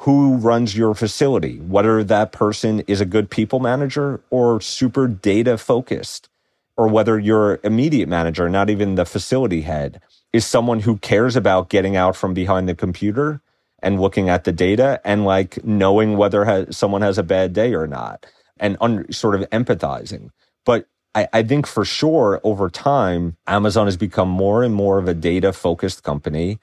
who 0.00 0.36
runs 0.36 0.76
your 0.76 0.94
facility, 0.94 1.58
whether 1.60 2.04
that 2.04 2.30
person 2.30 2.80
is 2.80 3.00
a 3.00 3.06
good 3.06 3.30
people 3.30 3.60
manager 3.60 4.20
or 4.30 4.60
super 4.60 5.08
data 5.08 5.56
focused, 5.56 6.28
or 6.76 6.88
whether 6.88 7.18
your 7.18 7.60
immediate 7.64 8.08
manager, 8.08 8.48
not 8.48 8.70
even 8.70 8.94
the 8.96 9.06
facility 9.06 9.62
head, 9.62 10.00
is 10.32 10.44
someone 10.46 10.80
who 10.80 10.98
cares 10.98 11.36
about 11.36 11.68
getting 11.70 11.96
out 11.96 12.16
from 12.16 12.34
behind 12.34 12.68
the 12.68 12.74
computer 12.74 13.40
and 13.82 14.00
looking 14.00 14.28
at 14.28 14.44
the 14.44 14.52
data 14.52 15.00
and 15.04 15.24
like 15.24 15.64
knowing 15.64 16.16
whether 16.16 16.44
has, 16.44 16.76
someone 16.76 17.02
has 17.02 17.18
a 17.18 17.22
bad 17.22 17.52
day 17.52 17.74
or 17.74 17.86
not 17.86 18.26
and 18.58 18.76
un, 18.80 19.10
sort 19.12 19.34
of 19.34 19.48
empathizing. 19.50 20.30
But 20.64 20.88
I, 21.14 21.28
I 21.32 21.42
think 21.42 21.66
for 21.66 21.84
sure 21.84 22.40
over 22.44 22.70
time, 22.70 23.36
Amazon 23.46 23.86
has 23.86 23.96
become 23.96 24.28
more 24.28 24.62
and 24.62 24.74
more 24.74 24.98
of 24.98 25.08
a 25.08 25.14
data 25.14 25.52
focused 25.52 26.02
company. 26.02 26.58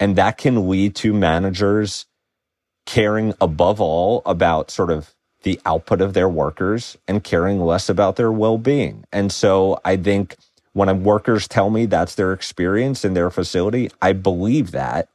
And 0.00 0.16
that 0.16 0.38
can 0.38 0.68
lead 0.68 0.94
to 0.96 1.12
managers 1.12 2.06
caring 2.86 3.34
above 3.40 3.80
all 3.80 4.22
about 4.26 4.70
sort 4.70 4.90
of 4.90 5.14
the 5.44 5.60
output 5.64 6.00
of 6.00 6.14
their 6.14 6.28
workers 6.28 6.98
and 7.06 7.22
caring 7.22 7.60
less 7.60 7.88
about 7.88 8.16
their 8.16 8.32
well 8.32 8.58
being. 8.58 9.04
And 9.12 9.30
so 9.30 9.78
I 9.84 9.96
think 9.96 10.36
when 10.72 11.04
workers 11.04 11.46
tell 11.46 11.70
me 11.70 11.86
that's 11.86 12.16
their 12.16 12.32
experience 12.32 13.04
in 13.04 13.14
their 13.14 13.30
facility, 13.30 13.90
I 14.02 14.12
believe 14.12 14.72
that, 14.72 15.08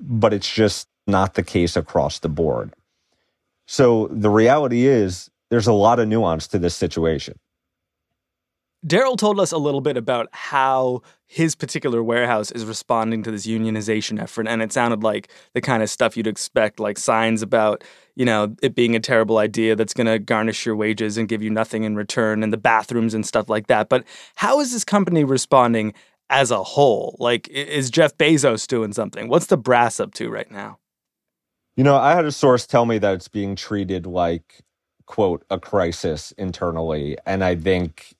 but 0.00 0.32
it's 0.32 0.52
just 0.52 0.88
not 1.06 1.34
the 1.34 1.42
case 1.42 1.76
across 1.76 2.18
the 2.18 2.28
board. 2.28 2.74
So 3.66 4.08
the 4.08 4.30
reality 4.30 4.86
is 4.86 5.30
there's 5.50 5.66
a 5.66 5.72
lot 5.72 5.98
of 5.98 6.08
nuance 6.08 6.48
to 6.48 6.58
this 6.58 6.74
situation. 6.74 7.38
Darryl 8.86 9.16
told 9.16 9.38
us 9.38 9.52
a 9.52 9.58
little 9.58 9.80
bit 9.80 9.96
about 9.96 10.28
how 10.32 11.02
his 11.26 11.54
particular 11.54 12.02
warehouse 12.02 12.50
is 12.50 12.64
responding 12.64 13.22
to 13.22 13.30
this 13.30 13.46
unionization 13.46 14.20
effort. 14.20 14.48
And 14.48 14.60
it 14.60 14.72
sounded 14.72 15.02
like 15.02 15.28
the 15.54 15.60
kind 15.60 15.82
of 15.82 15.88
stuff 15.88 16.16
you'd 16.16 16.26
expect, 16.26 16.80
like 16.80 16.98
signs 16.98 17.42
about, 17.42 17.84
you 18.16 18.24
know, 18.24 18.54
it 18.60 18.74
being 18.74 18.94
a 18.96 19.00
terrible 19.00 19.38
idea 19.38 19.76
that's 19.76 19.94
going 19.94 20.08
to 20.08 20.18
garnish 20.18 20.66
your 20.66 20.76
wages 20.76 21.16
and 21.16 21.28
give 21.28 21.42
you 21.42 21.48
nothing 21.48 21.84
in 21.84 21.96
return, 21.96 22.42
and 22.42 22.52
the 22.52 22.58
bathrooms 22.58 23.14
and 23.14 23.24
stuff 23.24 23.48
like 23.48 23.68
that. 23.68 23.88
But 23.88 24.04
how 24.34 24.60
is 24.60 24.72
this 24.72 24.84
company 24.84 25.24
responding 25.24 25.94
as 26.28 26.50
a 26.50 26.62
whole? 26.62 27.16
Like, 27.18 27.48
is 27.48 27.88
Jeff 27.88 28.18
Bezos 28.18 28.66
doing 28.66 28.92
something? 28.92 29.28
What's 29.28 29.46
the 29.46 29.56
brass 29.56 30.00
up 30.00 30.12
to 30.14 30.28
right 30.28 30.50
now? 30.50 30.78
You 31.76 31.84
know, 31.84 31.96
I 31.96 32.14
had 32.14 32.26
a 32.26 32.32
source 32.32 32.66
tell 32.66 32.84
me 32.84 32.98
that 32.98 33.14
it's 33.14 33.28
being 33.28 33.56
treated 33.56 34.06
like, 34.06 34.60
quote, 35.06 35.44
a 35.48 35.58
crisis 35.58 36.32
internally. 36.32 37.16
And 37.24 37.42
I 37.42 37.54
think 37.54 38.14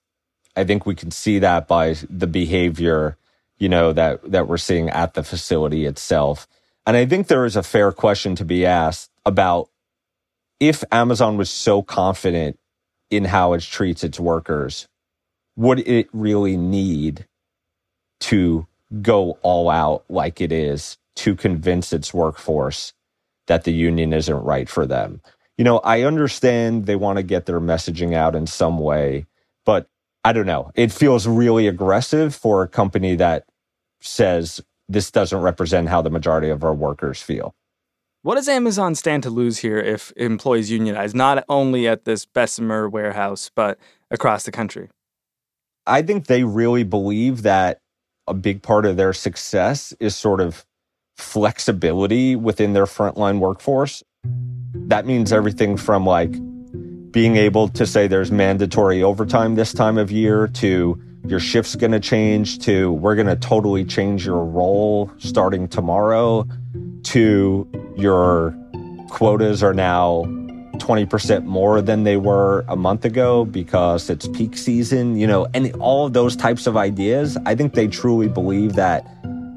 I 0.57 0.65
think 0.65 0.87
we 0.87 0.95
can 0.95 1.11
see 1.11 1.39
that 1.39 1.67
by 1.67 1.97
the 2.11 2.27
behavior, 2.27 3.17
you 3.59 3.69
know, 3.69 3.93
that, 3.93 4.31
that 4.31 4.49
we're 4.49 4.59
seeing 4.59 4.91
at 4.91 5.15
the 5.15 5.23
facility 5.23 5.87
itself. 5.87 6.47
And 6.87 6.97
I 6.97 7.07
think 7.07 7.29
there 7.29 7.45
is 7.45 7.57
a 7.57 7.63
fair 7.63 7.93
question 7.93 8.35
to 8.37 8.45
be 8.45 8.67
asked 8.67 9.11
about 9.25 9.69
if 10.61 10.85
Amazon 10.93 11.37
was 11.37 11.51
so 11.51 11.83
confident 11.83 12.59
in 13.11 13.25
how 13.25 13.53
it 13.53 13.63
treats 13.63 14.05
its 14.05 14.19
workers, 14.19 14.89
would 15.57 15.81
it 15.81 16.09
really 16.13 16.57
need 16.57 17.27
to 18.21 18.67
go 19.01 19.39
all 19.43 19.71
out 19.71 20.05
like 20.09 20.41
it 20.41 20.53
is 20.53 20.99
to 21.17 21.35
convince 21.35 21.93
its 21.93 22.15
workforce 22.15 22.93
that 23.47 23.65
the 23.65 23.73
union 23.73 24.13
isn't 24.13 24.45
right 24.45 24.69
for 24.69 24.87
them? 24.87 25.21
You 25.59 25.65
know, 25.65 25.79
I 25.81 26.03
understand 26.03 26.87
they 26.87 26.97
want 26.97 27.19
to 27.19 27.23
get 27.23 27.47
their 27.47 27.61
messaging 27.61 28.15
out 28.15 28.35
in 28.35 28.47
some 28.47 28.79
way, 28.79 29.27
but 29.65 29.89
I 30.25 30.33
don't 30.33 30.47
know. 30.47 30.71
It 30.75 30.93
feels 30.93 31.27
really 31.27 31.67
aggressive 31.67 32.35
for 32.35 32.63
a 32.63 32.69
company 32.69 33.17
that 33.17 33.45
says 34.01 34.61
this 34.89 35.11
doesn't 35.11 35.41
represent 35.41 35.89
how 35.89 36.03
the 36.03 36.11
majority 36.11 36.49
of 36.49 36.63
our 36.63 36.75
workers 36.75 37.21
feel. 37.21 37.55
What 38.23 38.37
does 38.37 38.49
Amazon 38.49 38.95
stand 38.95 39.25
to 39.25 39.31
lose 39.31 39.59
here 39.59 39.79
if 39.79 40.13
employees 40.17 40.71
unionize, 40.71 41.13
not 41.13 41.45
only 41.49 41.89
at 41.89 42.05
this 42.05 42.25
Bessemer 42.25 42.89
warehouse, 42.89 43.51
but 43.55 43.79
across 44.13 44.45
the 44.45 44.53
country? 44.53 44.89
I 45.89 46.03
think 46.03 46.27
they 46.27 46.45
really 46.45 46.85
believe 46.85 47.43
that 47.43 47.79
a 48.29 48.35
big 48.35 48.63
part 48.63 48.87
of 48.87 48.97
their 48.97 49.13
success 49.13 49.93
is 49.99 50.15
sort 50.15 50.41
of 50.41 50.65
flexibility 51.17 52.37
within 52.37 52.75
their 52.75 52.87
frontline 52.87 53.41
workforce. 53.41 54.05
That 54.23 55.05
means 55.05 55.33
everything 55.33 55.77
from 55.77 56.07
like 56.07 56.33
being 57.13 57.37
able 57.37 57.69
to 57.69 57.87
say 57.87 58.07
there's 58.09 58.33
mandatory 58.33 59.03
overtime 59.03 59.55
this 59.55 59.73
time 59.73 59.99
of 59.99 60.11
year 60.11 60.49
to 60.49 61.01
your 61.27 61.39
shift's 61.39 61.77
going 61.77 61.93
to 61.93 62.01
change 62.01 62.59
to 62.59 62.91
we're 62.93 63.15
going 63.15 63.27
to 63.27 63.37
totally 63.37 63.85
change 63.85 64.27
your 64.27 64.45
role 64.45 65.11
starting 65.19 65.69
tomorrow 65.69 66.47
to 67.05 67.69
your 67.97 68.57
quotas 69.11 69.63
are 69.63 69.75
now 69.75 70.25
20% 70.77 71.45
more 71.45 71.81
than 71.83 72.03
they 72.03 72.17
were 72.17 72.65
a 72.67 72.77
month 72.77 73.05
ago 73.05 73.45
because 73.45 74.09
it's 74.11 74.27
peak 74.29 74.57
season, 74.57 75.17
you 75.17 75.27
know, 75.27 75.47
and 75.55 75.73
all 75.77 76.07
of 76.07 76.13
those 76.13 76.35
types 76.35 76.67
of 76.67 76.77
ideas. 76.77 77.37
I 77.45 77.55
think 77.55 77.75
they 77.75 77.87
truly 77.87 78.29
believe 78.29 78.73
that 78.75 79.07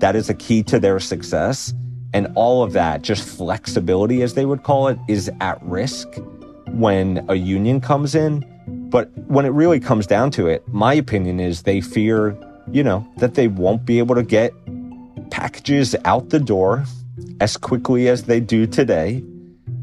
that 0.01 0.15
is 0.15 0.29
a 0.29 0.33
key 0.33 0.61
to 0.63 0.79
their 0.79 0.99
success. 0.99 1.73
And 2.13 2.27
all 2.35 2.63
of 2.63 2.73
that, 2.73 3.01
just 3.01 3.27
flexibility, 3.27 4.21
as 4.21 4.35
they 4.35 4.45
would 4.45 4.63
call 4.63 4.87
it, 4.87 4.99
is 5.07 5.31
at 5.41 5.61
risk 5.63 6.07
when 6.75 7.25
a 7.29 7.35
union 7.35 7.81
comes 7.81 8.15
in 8.15 8.43
But 8.67 9.09
when 9.27 9.45
it 9.45 9.49
really 9.49 9.79
comes 9.79 10.07
down 10.07 10.31
to 10.31 10.47
it, 10.47 10.67
my 10.67 10.93
opinion 10.93 11.39
is 11.39 11.63
they 11.63 11.81
fear, 11.81 12.37
you 12.71 12.83
know, 12.83 13.05
that 13.17 13.33
they 13.35 13.47
won't 13.47 13.85
be 13.85 13.99
able 13.99 14.15
to 14.15 14.23
get 14.23 14.53
packages 15.31 15.95
out 16.05 16.29
the 16.29 16.39
door 16.39 16.85
as 17.41 17.57
quickly 17.57 18.07
as 18.07 18.23
they 18.23 18.39
do 18.39 18.65
today. 18.65 19.23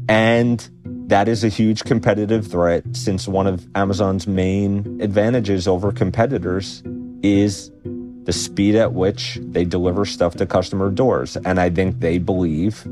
And 0.09 0.67
that 1.07 1.27
is 1.27 1.43
a 1.43 1.49
huge 1.49 1.83
competitive 1.83 2.47
threat 2.47 2.83
since 2.93 3.27
one 3.27 3.45
of 3.45 3.67
Amazon's 3.75 4.25
main 4.25 4.99
advantages 5.01 5.67
over 5.67 5.91
competitors 5.91 6.81
is 7.21 7.71
the 8.23 8.33
speed 8.33 8.75
at 8.75 8.93
which 8.93 9.37
they 9.41 9.65
deliver 9.65 10.05
stuff 10.05 10.35
to 10.37 10.45
customer 10.45 10.89
doors. 10.89 11.37
And 11.37 11.59
I 11.59 11.69
think 11.69 11.99
they 11.99 12.17
believe, 12.17 12.83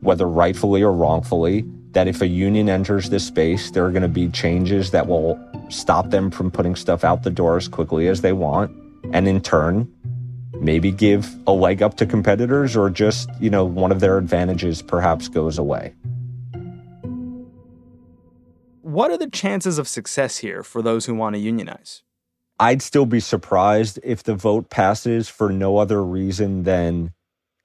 whether 0.00 0.28
rightfully 0.28 0.82
or 0.82 0.92
wrongfully, 0.92 1.64
that 1.92 2.08
if 2.08 2.20
a 2.20 2.26
union 2.26 2.68
enters 2.68 3.10
this 3.10 3.26
space, 3.26 3.70
there 3.70 3.84
are 3.84 3.90
going 3.90 4.02
to 4.02 4.08
be 4.08 4.28
changes 4.28 4.90
that 4.90 5.06
will 5.06 5.38
stop 5.68 6.10
them 6.10 6.30
from 6.30 6.50
putting 6.50 6.74
stuff 6.74 7.04
out 7.04 7.22
the 7.22 7.30
door 7.30 7.56
as 7.56 7.68
quickly 7.68 8.08
as 8.08 8.20
they 8.20 8.32
want. 8.32 8.70
And 9.12 9.28
in 9.28 9.40
turn, 9.40 9.92
maybe 10.60 10.90
give 10.90 11.34
a 11.46 11.52
leg 11.52 11.82
up 11.82 11.96
to 11.98 12.06
competitors 12.06 12.76
or 12.76 12.88
just, 12.88 13.28
you 13.40 13.50
know, 13.50 13.64
one 13.64 13.92
of 13.92 14.00
their 14.00 14.16
advantages 14.18 14.80
perhaps 14.80 15.28
goes 15.28 15.58
away. 15.58 15.94
What 18.80 19.10
are 19.10 19.18
the 19.18 19.30
chances 19.30 19.78
of 19.78 19.88
success 19.88 20.38
here 20.38 20.62
for 20.62 20.82
those 20.82 21.06
who 21.06 21.14
want 21.14 21.34
to 21.34 21.40
unionize? 21.40 22.02
I'd 22.58 22.82
still 22.82 23.06
be 23.06 23.20
surprised 23.20 23.98
if 24.02 24.22
the 24.22 24.34
vote 24.34 24.70
passes 24.70 25.28
for 25.28 25.50
no 25.50 25.78
other 25.78 26.04
reason 26.04 26.62
than 26.62 27.12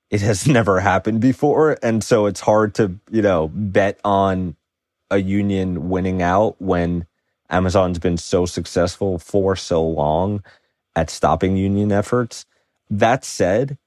it 0.09 0.21
has 0.21 0.47
never 0.57 0.79
happened 0.79 1.21
before. 1.21 1.77
And 1.83 2.03
so 2.03 2.25
it's 2.25 2.39
hard 2.39 2.75
to, 2.75 2.99
you 3.11 3.21
know, 3.21 3.49
bet 3.53 3.99
on 4.03 4.55
a 5.09 5.17
union 5.17 5.89
winning 5.89 6.21
out 6.21 6.55
when 6.59 7.05
Amazon's 7.49 7.99
been 7.99 8.17
so 8.17 8.45
successful 8.45 9.19
for 9.19 9.55
so 9.55 9.85
long 9.85 10.43
at 10.95 11.09
stopping 11.09 11.55
union 11.55 11.91
efforts. 11.91 12.45
That 12.89 13.23
said, 13.23 13.77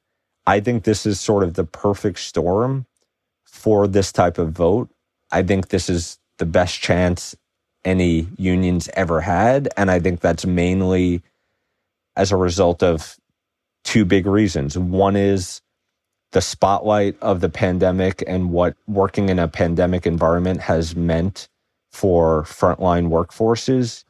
I 0.46 0.60
think 0.60 0.84
this 0.84 1.04
is 1.04 1.20
sort 1.20 1.42
of 1.42 1.54
the 1.54 1.64
perfect 1.64 2.20
storm 2.20 2.86
for 3.44 3.86
this 3.86 4.12
type 4.12 4.38
of 4.38 4.52
vote. 4.52 4.88
I 5.30 5.42
think 5.42 5.68
this 5.68 5.90
is 5.90 6.18
the 6.38 6.46
best 6.46 6.80
chance 6.80 7.36
any 7.84 8.28
unions 8.36 8.88
ever 8.94 9.20
had. 9.20 9.68
And 9.76 9.90
I 9.90 10.00
think 10.00 10.20
that's 10.20 10.46
mainly 10.46 11.22
as 12.16 12.32
a 12.32 12.36
result 12.36 12.82
of 12.82 13.16
two 13.84 14.04
big 14.04 14.26
reasons. 14.26 14.76
One 14.76 15.16
is 15.16 15.60
the 16.32 16.40
spotlight 16.40 17.16
of 17.20 17.40
the 17.40 17.48
pandemic 17.48 18.22
and 18.26 18.50
what 18.50 18.76
working 18.86 19.28
in 19.28 19.38
a 19.38 19.48
pandemic 19.48 20.06
environment 20.06 20.60
has 20.60 20.94
meant 20.94 21.48
for 21.90 22.44
frontline 22.44 23.08
workforces, 23.08 24.04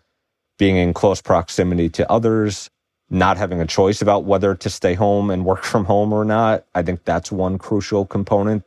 being 0.59 0.77
in 0.77 0.93
close 0.93 1.23
proximity 1.23 1.89
to 1.89 2.11
others, 2.11 2.69
not 3.09 3.39
having 3.39 3.61
a 3.61 3.67
choice 3.67 4.03
about 4.03 4.25
whether 4.25 4.55
to 4.55 4.69
stay 4.69 4.95
home 4.95 5.31
and 5.31 5.45
work 5.45 5.65
from 5.73 5.85
home 5.85 6.13
or 6.13 6.25
not. 6.25 6.65
I 6.75 6.83
think 6.83 7.05
that's 7.05 7.33
one 7.33 7.59
crucial 7.59 8.05
component 8.05 8.65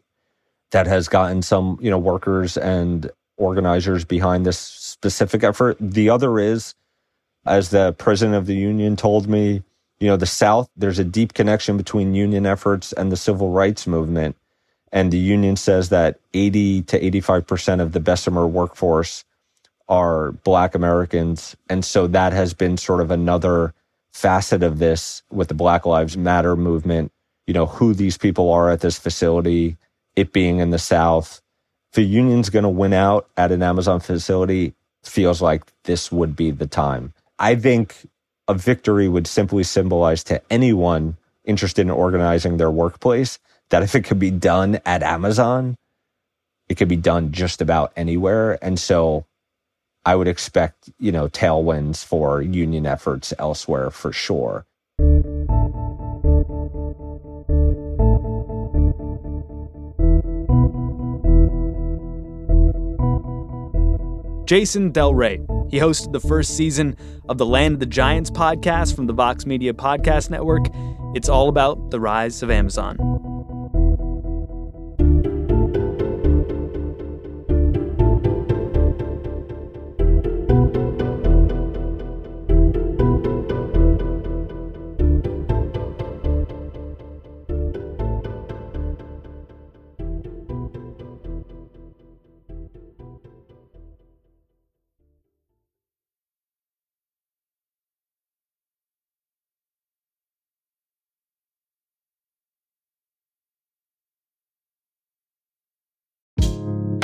that 0.71 0.87
has 0.87 1.07
gotten 1.07 1.41
some, 1.43 1.77
you 1.79 1.91
know, 1.91 1.99
workers 1.99 2.57
and 2.57 3.09
organizers 3.37 4.05
behind 4.05 4.45
this 4.45 4.57
specific 4.57 5.43
effort. 5.43 5.77
The 5.79 6.09
other 6.09 6.39
is, 6.39 6.73
as 7.45 7.69
the 7.69 7.93
president 7.93 8.35
of 8.35 8.47
the 8.47 8.55
union 8.55 8.95
told 8.95 9.27
me, 9.27 9.61
you 10.03 10.09
know, 10.09 10.17
the 10.17 10.25
South, 10.25 10.69
there's 10.75 10.99
a 10.99 11.05
deep 11.05 11.33
connection 11.33 11.77
between 11.77 12.13
union 12.13 12.45
efforts 12.45 12.91
and 12.91 13.09
the 13.09 13.15
civil 13.15 13.51
rights 13.51 13.87
movement. 13.87 14.35
And 14.91 15.13
the 15.13 15.17
union 15.17 15.55
says 15.55 15.87
that 15.89 16.19
80 16.33 16.81
to 16.81 16.99
85% 16.99 17.79
of 17.79 17.93
the 17.93 18.01
Bessemer 18.01 18.45
workforce 18.45 19.23
are 19.87 20.33
Black 20.33 20.75
Americans. 20.75 21.55
And 21.69 21.85
so 21.85 22.07
that 22.07 22.33
has 22.33 22.53
been 22.53 22.75
sort 22.75 22.99
of 22.99 23.11
another 23.11 23.73
facet 24.11 24.61
of 24.61 24.79
this 24.79 25.23
with 25.31 25.47
the 25.47 25.53
Black 25.53 25.85
Lives 25.85 26.17
Matter 26.17 26.57
movement, 26.57 27.13
you 27.47 27.53
know, 27.53 27.65
who 27.65 27.93
these 27.93 28.17
people 28.17 28.51
are 28.51 28.69
at 28.69 28.81
this 28.81 28.99
facility, 28.99 29.77
it 30.17 30.33
being 30.33 30.59
in 30.59 30.71
the 30.71 30.79
South. 30.79 31.41
If 31.93 31.99
union's 31.99 32.49
going 32.49 32.63
to 32.63 32.69
win 32.69 32.91
out 32.91 33.29
at 33.37 33.53
an 33.53 33.63
Amazon 33.63 34.01
facility, 34.01 34.73
feels 35.05 35.41
like 35.41 35.63
this 35.85 36.11
would 36.11 36.35
be 36.35 36.51
the 36.51 36.67
time. 36.67 37.13
I 37.39 37.55
think 37.55 38.05
a 38.53 38.55
victory 38.55 39.09
would 39.09 39.25
simply 39.25 39.63
symbolize 39.63 40.23
to 40.25 40.39
anyone 40.51 41.17
interested 41.43 41.81
in 41.81 41.89
organizing 41.89 42.57
their 42.57 42.69
workplace 42.69 43.39
that 43.69 43.81
if 43.81 43.95
it 43.95 44.03
could 44.03 44.19
be 44.19 44.29
done 44.29 44.79
at 44.85 45.01
Amazon, 45.01 45.75
it 46.69 46.75
could 46.75 46.87
be 46.87 46.95
done 46.95 47.31
just 47.31 47.61
about 47.61 47.91
anywhere. 47.95 48.63
And 48.63 48.79
so 48.79 49.25
I 50.05 50.15
would 50.15 50.27
expect, 50.27 50.91
you 50.99 51.11
know, 51.11 51.27
tailwinds 51.27 52.05
for 52.05 52.43
union 52.43 52.85
efforts 52.85 53.33
elsewhere 53.39 53.89
for 53.89 54.13
sure. 54.13 54.65
Jason 64.45 64.91
Del 64.91 65.15
Rey. 65.15 65.39
He 65.73 65.79
hosted 65.79 66.11
the 66.11 66.19
first 66.19 66.55
season 66.55 66.95
of 67.27 67.39
the 67.39 67.47
Land 67.47 67.73
of 67.73 67.79
the 67.79 67.87
Giants 67.87 68.29
podcast 68.29 68.95
from 68.95 69.07
the 69.07 69.13
Vox 69.13 69.47
Media 69.47 69.73
Podcast 69.73 70.29
Network. 70.29 70.67
It's 71.15 71.29
all 71.29 71.49
about 71.49 71.89
the 71.89 71.99
rise 71.99 72.43
of 72.43 72.51
Amazon. 72.51 73.32